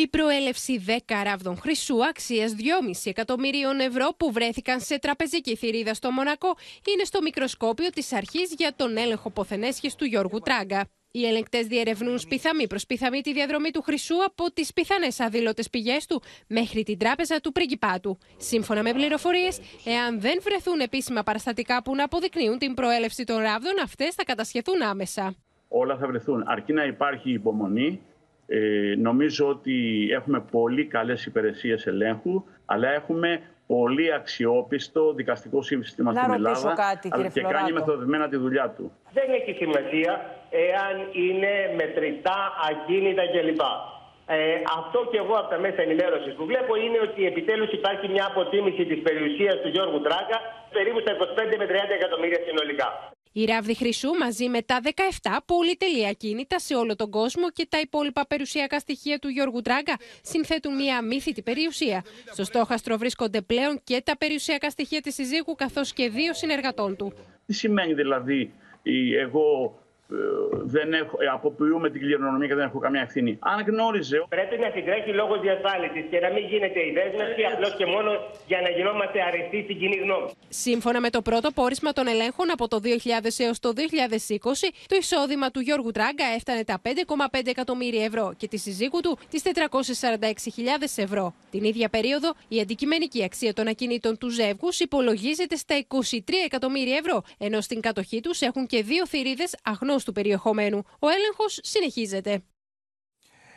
[0.00, 0.92] Η προέλευση 10
[1.24, 2.62] ράβδων χρυσού αξίας 2,5
[3.04, 6.48] εκατομμυρίων ευρώ που βρέθηκαν σε τραπεζική θηρίδα στο Μονακό
[6.94, 10.88] είναι στο μικροσκόπιο της αρχής για τον έλεγχο ποθενέσχης του Γιώργου Τράγκα.
[11.10, 16.06] Οι ελεγκτές διερευνούν σπιθαμή προς πιθαμή τη διαδρομή του χρυσού από τις πιθανές αδήλωτες πηγές
[16.06, 18.18] του μέχρι την τράπεζα του πριγκιπάτου.
[18.36, 23.74] Σύμφωνα με πληροφορίες, εάν δεν βρεθούν επίσημα παραστατικά που να αποδεικνύουν την προέλευση των ράβδων,
[23.82, 25.34] αυτές θα κατασχεθούν άμεσα.
[25.68, 26.44] Όλα θα βρεθούν.
[26.46, 28.00] Αρκεί να υπάρχει υπομονή
[28.50, 36.20] ε, νομίζω ότι έχουμε πολύ καλές υπηρεσίες ελέγχου, αλλά έχουμε πολύ αξιόπιστο δικαστικό σύστημα Να
[36.20, 37.74] στην ρωτήσω Ελλάδα κάτι, αλλά κύριε και κάνει Φλωράτο.
[37.74, 38.84] μεθοδεμένα τη δουλειά του.
[39.18, 40.12] Δεν έχει σημασία
[40.66, 40.94] εάν
[41.24, 42.40] είναι μετρητά,
[42.70, 43.62] ακίνητα κλπ.
[44.30, 44.36] Ε,
[44.78, 48.82] αυτό και εγώ από τα μέσα ενημέρωσης που βλέπω είναι ότι επιτέλους υπάρχει μια αποτίμηση
[48.90, 50.38] της περιουσίας του Γιώργου Τράγκα
[50.76, 52.88] περίπου στα 25 με 30 εκατομμύρια συνολικά.
[53.32, 54.80] Η ράβδη χρυσού μαζί με τα
[55.22, 59.96] 17 πολυτελή ακίνητα σε όλο τον κόσμο και τα υπόλοιπα περιουσιακά στοιχεία του Γιώργου Τράγκα
[60.22, 62.04] συνθέτουν μια αμύθιτη περιουσία.
[62.32, 67.12] Στο στόχαστρο βρίσκονται πλέον και τα περιουσιακά στοιχεία της συζύγου καθώς και δύο συνεργατών του.
[67.46, 68.52] Τι σημαίνει δηλαδή
[68.82, 69.87] η- εγώ ε,
[70.74, 73.38] δεν έχω, ε, αποποιούμε την κληρονομία και δεν έχω καμία ευθύνη.
[73.40, 77.86] Αν γνώριζε Πρέπει να συντρέχει λόγο διασφάλισης και να μην γίνεται η δέσμευση απλώς και
[77.86, 78.10] μόνο
[78.46, 80.30] για να γινόμαστε αρεστοί στην κοινή γνώμη.
[80.48, 83.80] Σύμφωνα με το πρώτο πόρισμα των ελέγχων από το 2000 έως το 2020,
[84.86, 89.42] το εισόδημα του Γιώργου Τράγκα έφτανε τα 5,5 εκατομμύρια ευρώ και τη συζύγου του τις
[89.44, 91.34] 446.000 ευρώ.
[91.50, 97.22] Την ίδια περίοδο, η αντικειμενική αξία των ακινήτων του ζεύγους υπολογίζεται στα 23 εκατομμύρια ευρώ,
[97.38, 100.82] ενώ στην κατοχή τους έχουν και δύο θηρίδες αγνώστου περιεχομένου.
[100.98, 102.42] Ο έλεγχος συνεχίζεται.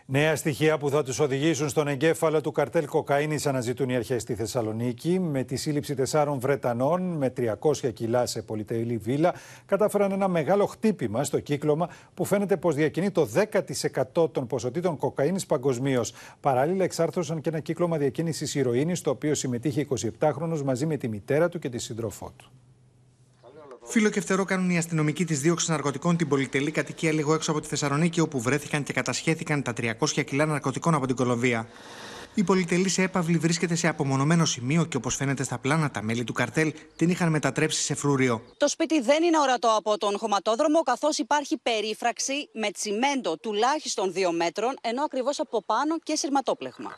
[0.06, 4.36] Νέα στοιχεία που θα τους οδηγήσουν στον εγκέφαλο του καρτέλ κοκαίνης αναζητούν οι αρχές στη
[4.36, 5.20] Θεσσαλονίκη.
[5.20, 9.34] Με τη σύλληψη τεσσάρων Βρετανών με 300 κιλά σε πολυτελή βίλα,
[9.66, 13.28] κατάφεραν ένα μεγάλο χτύπημα στο κύκλωμα που φαίνεται πως διακινεί το
[14.14, 16.14] 10% των ποσοτήτων κοκαίνης παγκοσμίως.
[16.40, 19.88] Παράλληλα, εξάρθρωσαν και ένα κύκλωμα διακίνησης ηρωίνης, στο οποίο συμμετείχε
[20.20, 22.52] 27χρονο μαζί με τη μητέρα του και τη σύντροφό του.
[23.92, 27.60] Φίλο και φτερό κάνουν οι αστυνομικοί της δίωξης ναρκωτικών την πολυτελή κατοικία λίγο έξω από
[27.62, 31.68] τη Θεσσαλονίκη, όπου βρέθηκαν και κατασχέθηκαν τα 300 κιλά ναρκωτικών από την Κολομβία.
[32.34, 36.24] Η πολυτελή σε έπαυλη βρίσκεται σε απομονωμένο σημείο και όπως φαίνεται στα πλάνα, τα μέλη
[36.24, 38.42] του καρτέλ την είχαν μετατρέψει σε φρούριο.
[38.58, 44.32] Το σπίτι δεν είναι ορατό από τον χωματόδρομο, καθώς υπάρχει περίφραξη με τσιμέντο τουλάχιστον δύο
[44.32, 46.92] μέτρων, ενώ ακριβώς από πάνω και σειρματόπλεγμα.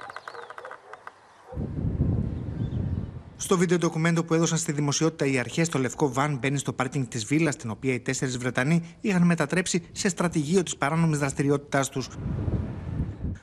[3.44, 7.06] Στο βίντεο ντοκουμέντο που έδωσαν στη δημοσιότητα οι αρχές, το λευκό βαν μπαίνει στο πάρκινγκ
[7.06, 12.08] της βίλας, την οποία οι τέσσερις Βρετανοί είχαν μετατρέψει σε στρατηγείο της παράνομης δραστηριότητάς τους.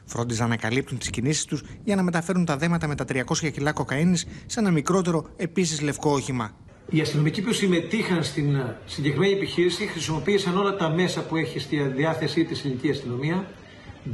[0.05, 3.73] Φρόντιζαν να καλύπτουν τις κινήσεις τους για να μεταφέρουν τα δέματα με τα 300 κιλά
[3.73, 6.51] κοκαίνης σε ένα μικρότερο, επίσης λευκό όχημα.
[6.91, 11.83] Οι αστυνομικοί που συμμετείχαν στην ε, συγκεκριμένη επιχείρηση χρησιμοποίησαν όλα τα μέσα που έχει στη
[11.83, 13.47] διάθεσή της η ελληνική αστυνομία,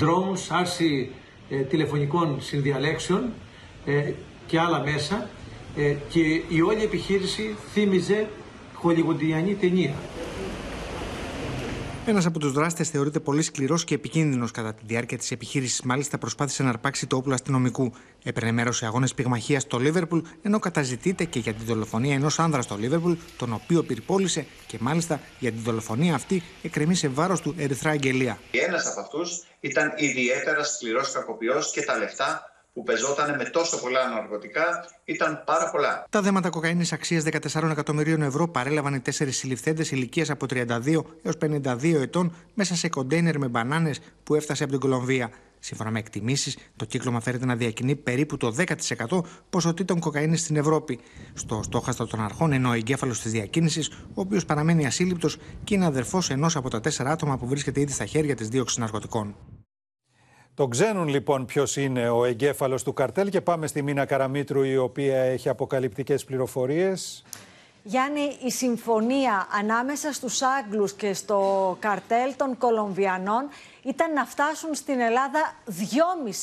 [0.01, 1.11] drones, άρση
[1.51, 3.33] ε, τηλεφωνικών συνδιαλέξεων
[3.85, 4.13] ε,
[4.47, 5.29] και άλλα μέσα
[5.77, 8.29] ε, και η όλη επιχείρηση θύμιζε
[8.75, 9.95] χολιγουντιανή ταινία.
[12.09, 15.83] Ένας από τους δράστες θεωρείται πολύ σκληρός και επικίνδυνος κατά τη διάρκεια της επιχείρησης.
[15.83, 17.93] Μάλιστα, προσπάθησε να αρπάξει το όπλο αστυνομικού.
[18.25, 22.63] Έπαιρνε μέρος σε αγώνες πυγμαχίας στο Λίβερπουλ, ενώ καταζητείται και για την δολοφονία ενός άνδρα
[22.63, 27.55] στο Λίβερπουλ, τον οποίο πυρπόλησε και μάλιστα για την δολοφονία αυτή εκκρεμεί σε βάρος του
[27.59, 28.39] ερυθρά αγγελία.
[28.51, 34.09] Ένας από αυτούς ήταν ιδιαίτερα σκληρός κακοποιός και τα λεφτά που πεζόταν με τόσο πολλά
[34.09, 36.07] ναρκωτικά ήταν πάρα πολλά.
[36.11, 41.37] Τα δέματα κοκαίνης αξίας 14 εκατομμυρίων ευρώ παρέλαβαν οι τέσσερις συλληφθέντες ηλικίας από 32 έως
[41.41, 45.31] 52 ετών μέσα σε κοντέινερ με μπανάνες που έφτασε από την Κολομβία.
[45.59, 49.21] Σύμφωνα με εκτιμήσεις, το κύκλωμα φέρεται να διακινεί περίπου το 10%
[49.51, 51.01] ποσοτήτων κοκαίνης στην Ευρώπη.
[51.35, 55.85] Στο στόχαστρο των αρχών, ενώ ο εγκέφαλος της διακίνησης, ο οποίος παραμένει ασύλληπτος και είναι
[55.87, 59.35] αδερφός ενός από τα τέσσερα άτομα που βρίσκεται ήδη στα χέρια της δίωξης ναρκωτικών.
[60.57, 64.77] Το ξένουν λοιπόν ποιος είναι ο εγκέφαλος του καρτέλ και πάμε στη Μίνα Καραμίτρου η
[64.77, 67.25] οποία έχει αποκαλυπτικές πληροφορίες.
[67.83, 73.49] Γιάννη, η συμφωνία ανάμεσα στους Άγγλους και στο καρτέλ των Κολομβιανών
[73.87, 75.55] ήταν να φτάσουν στην Ελλάδα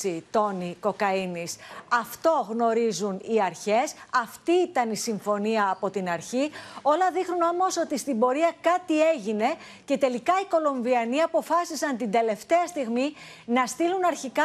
[0.04, 1.56] 2,5 τόνοι κοκαίνης.
[1.88, 6.52] Αυτό γνωρίζουν οι αρχές, αυτή ήταν η συμφωνία από την αρχή.
[6.82, 9.54] Όλα δείχνουν όμως ότι στην πορεία κάτι έγινε
[9.86, 13.14] και τελικά οι Κολομβιανοί αποφάσισαν την τελευταία στιγμή
[13.46, 14.44] να στείλουν αρχικά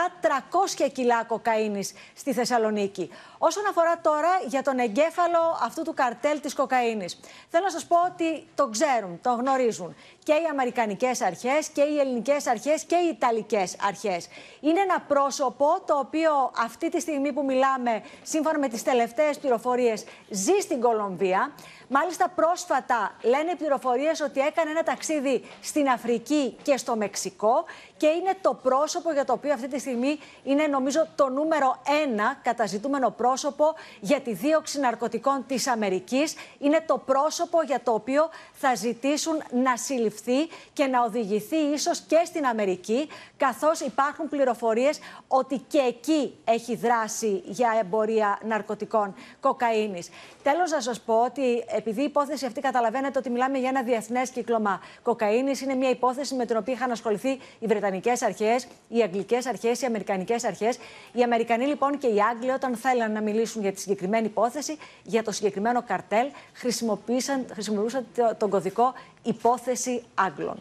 [0.87, 3.11] 300 κιλά κοκαίνης στη Θεσσαλονίκη.
[3.39, 7.21] Όσον αφορά τώρα για τον εγκέφαλο αυτού του καρτέλ της κοκαίνης,
[7.51, 9.95] θέλω να σας πω ότι το ξέρουν, το γνωρίζουν
[10.29, 14.29] και οι Αμερικανικές αρχές και οι ελληνικές αρχές και οι Ιταλικές αρχές.
[14.61, 20.05] Είναι ένα πρόσωπο το οποίο αυτή τη στιγμή που μιλάμε, σύμφωνα με τις τελευταίες πληροφορίες,
[20.31, 21.53] ζει στην Κολομβία.
[21.89, 27.65] Μάλιστα πρόσφατα λένε οι πληροφορίες ότι έκανε ένα ταξίδι στην Αφρική και στο Μεξικό
[27.97, 32.39] και είναι το πρόσωπο για το οποίο αυτή τη στιγμή είναι νομίζω το νούμερο ένα
[32.43, 36.35] καταζητούμενο πρόσωπο για τη δίωξη ναρκωτικών της Αμερικής.
[36.59, 39.77] Είναι το πρόσωπο για το οποίο θα ζητήσουν να
[40.19, 44.99] συλληφθεί και να οδηγηθεί ίσως και στην Αμερική καθώς υπάρχουν πληροφορίες
[45.29, 50.09] ότι και εκεί έχει δράσει για εμπορία ναρκωτικών κοκαίνης.
[50.43, 54.31] Τέλος να σας πω ότι επειδή η υπόθεση αυτή καταλαβαίνετε ότι μιλάμε για ένα διεθνές
[54.31, 59.47] κύκλωμα κοκαίνης, είναι μια υπόθεση με την οποία είχαν ασχοληθεί οι Βρετανικές αρχές, οι Αγγλικές
[59.47, 60.79] αρχές, οι Αμερικανικές αρχές.
[61.13, 65.23] Οι Αμερικανοί λοιπόν και οι Άγγλοι, όταν θέλαν να μιλήσουν για τη συγκεκριμένη υπόθεση, για
[65.23, 68.07] το συγκεκριμένο καρτέλ, χρησιμοποίησαν, χρησιμοποιούσαν
[68.39, 70.57] τον κωδικό υπόθεση Άγγλων.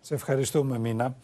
[0.00, 1.16] Σε ευχαριστούμε, Μίνα.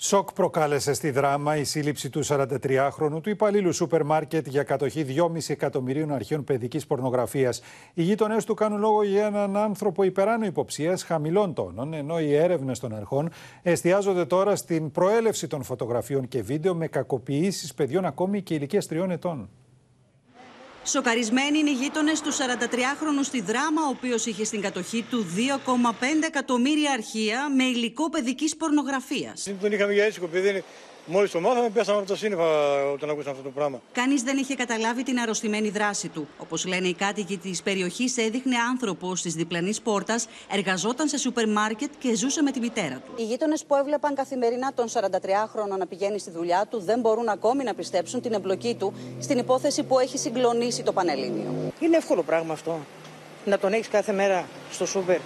[0.00, 5.38] Σοκ προκάλεσε στη δράμα η σύλληψη του 43χρονου του υπαλλήλου σούπερ μάρκετ για κατοχή 2,5
[5.48, 7.60] εκατομμυρίων αρχείων παιδικής πορνογραφίας.
[7.94, 12.78] Οι γείτονές του κάνουν λόγο για έναν άνθρωπο υπεράνω υποψίας χαμηλών τόνων, ενώ οι έρευνες
[12.78, 13.30] των αρχών
[13.62, 19.10] εστιάζονται τώρα στην προέλευση των φωτογραφιών και βίντεο με κακοποιήσεις παιδιών ακόμη και ηλικίας τριών
[19.10, 19.48] ετών.
[20.88, 26.04] Σοκαρισμένοι είναι οι γείτονες του 43χρονου στη δράμα, ο οποίος είχε στην κατοχή του 2,5
[26.26, 29.48] εκατομμύρια αρχεία με υλικό παιδικής πορνογραφίας.
[29.60, 30.64] Τον είχαμε για έτσι, επειδή
[31.10, 32.44] Μόλις το μάθαμε, πέσαμε από τα σύννεφα
[32.92, 33.80] όταν ακούσαμε αυτό το πράγμα.
[33.92, 36.28] Κανείς δεν είχε καταλάβει την αρρωστημένη δράση του.
[36.38, 41.90] Όπως λένε οι κάτοικοι της περιοχής, έδειχνε άνθρωπος της διπλανής πόρτας, εργαζόταν σε σούπερ μάρκετ
[41.98, 43.12] και ζούσε με τη μητέρα του.
[43.16, 47.64] Οι γείτονες που έβλεπαν καθημερινά τον 43χρονο να πηγαίνει στη δουλειά του δεν μπορούν ακόμη
[47.64, 51.72] να πιστέψουν την εμπλοκή του στην υπόθεση που έχει συγκλονίσει το Πανελλήνιο.
[51.80, 52.78] Είναι εύκολο πράγμα αυτό.
[53.44, 55.18] Να τον έχεις κάθε μέρα στο σούπερ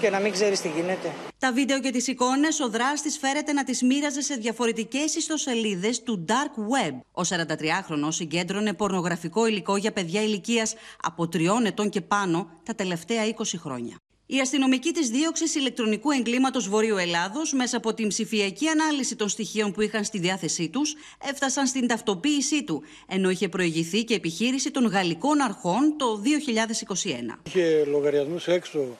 [0.00, 1.12] και να μην ξέρεις τι γίνεται.
[1.46, 6.24] Τα βίντεο και τις εικόνες ο δράστης φέρεται να τις μοίραζε σε διαφορετικές ιστοσελίδες του
[6.28, 6.92] Dark Web.
[7.12, 13.22] Ο 43χρονο συγκέντρωνε πορνογραφικό υλικό για παιδιά ηλικίας από τριών ετών και πάνω τα τελευταία
[13.36, 13.96] 20 χρόνια.
[14.26, 19.72] Η αστυνομική της δίωξη ηλεκτρονικού εγκλήματος Βορείου Ελλάδος, μέσα από την ψηφιακή ανάλυση των στοιχείων
[19.72, 20.94] που είχαν στη διάθεσή τους,
[21.30, 26.22] έφτασαν στην ταυτοποίησή του, ενώ είχε προηγηθεί και επιχείρηση των γαλλικών αρχών το
[27.34, 27.38] 2021.
[27.46, 28.98] Είχε λογαριασμούς έξω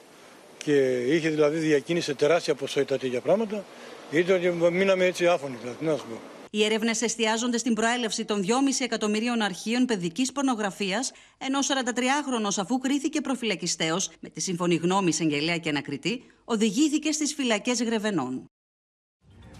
[0.67, 3.65] και είχε δηλαδή διακίνησε τεράστια ποσότητα τέτοια πράγματα,
[4.11, 5.57] ήταν και μείναμε έτσι άφωνοι.
[5.61, 6.19] Δηλαδή, να σου πω.
[6.49, 13.21] Οι έρευνες εστιάζονται στην προέλευση των 2,5 εκατομμυρίων αρχείων παιδικής πορνογραφίας, ενώ 43χρονο, αφού κρίθηκε
[13.21, 18.45] προφυλακιστέο με τη σύμφωνη γνώμη εισαγγελέα και ανακριτή, οδηγήθηκε στις φυλακές Γρεβενών.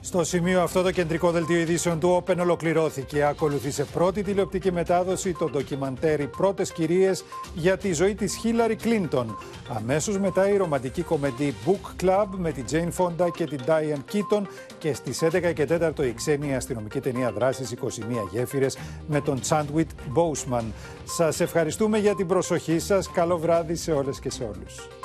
[0.08, 3.24] Στο σημείο αυτό το κεντρικό δελτίο ειδήσεων του Open ολοκληρώθηκε.
[3.24, 9.38] Ακολουθήσε πρώτη τηλεοπτική μετάδοση το ντοκιμαντέρι «Πρώτες κυρίες για τη ζωή της Χίλαρη Κλίντον.
[9.76, 14.42] Αμέσως μετά η ρομαντική κομμεντή Book Club με τη Jane Fonda και την Diane Keaton
[14.78, 17.88] και στις 11 και 4 η ξένη αστυνομική ταινία δράσης 21
[18.32, 18.78] γέφυρες
[19.08, 20.64] με τον Τσάντουιτ Boseman.
[21.04, 23.12] Σας ευχαριστούμε για την προσοχή σας.
[23.12, 24.97] Καλό βράδυ σε όλες και σε όλους.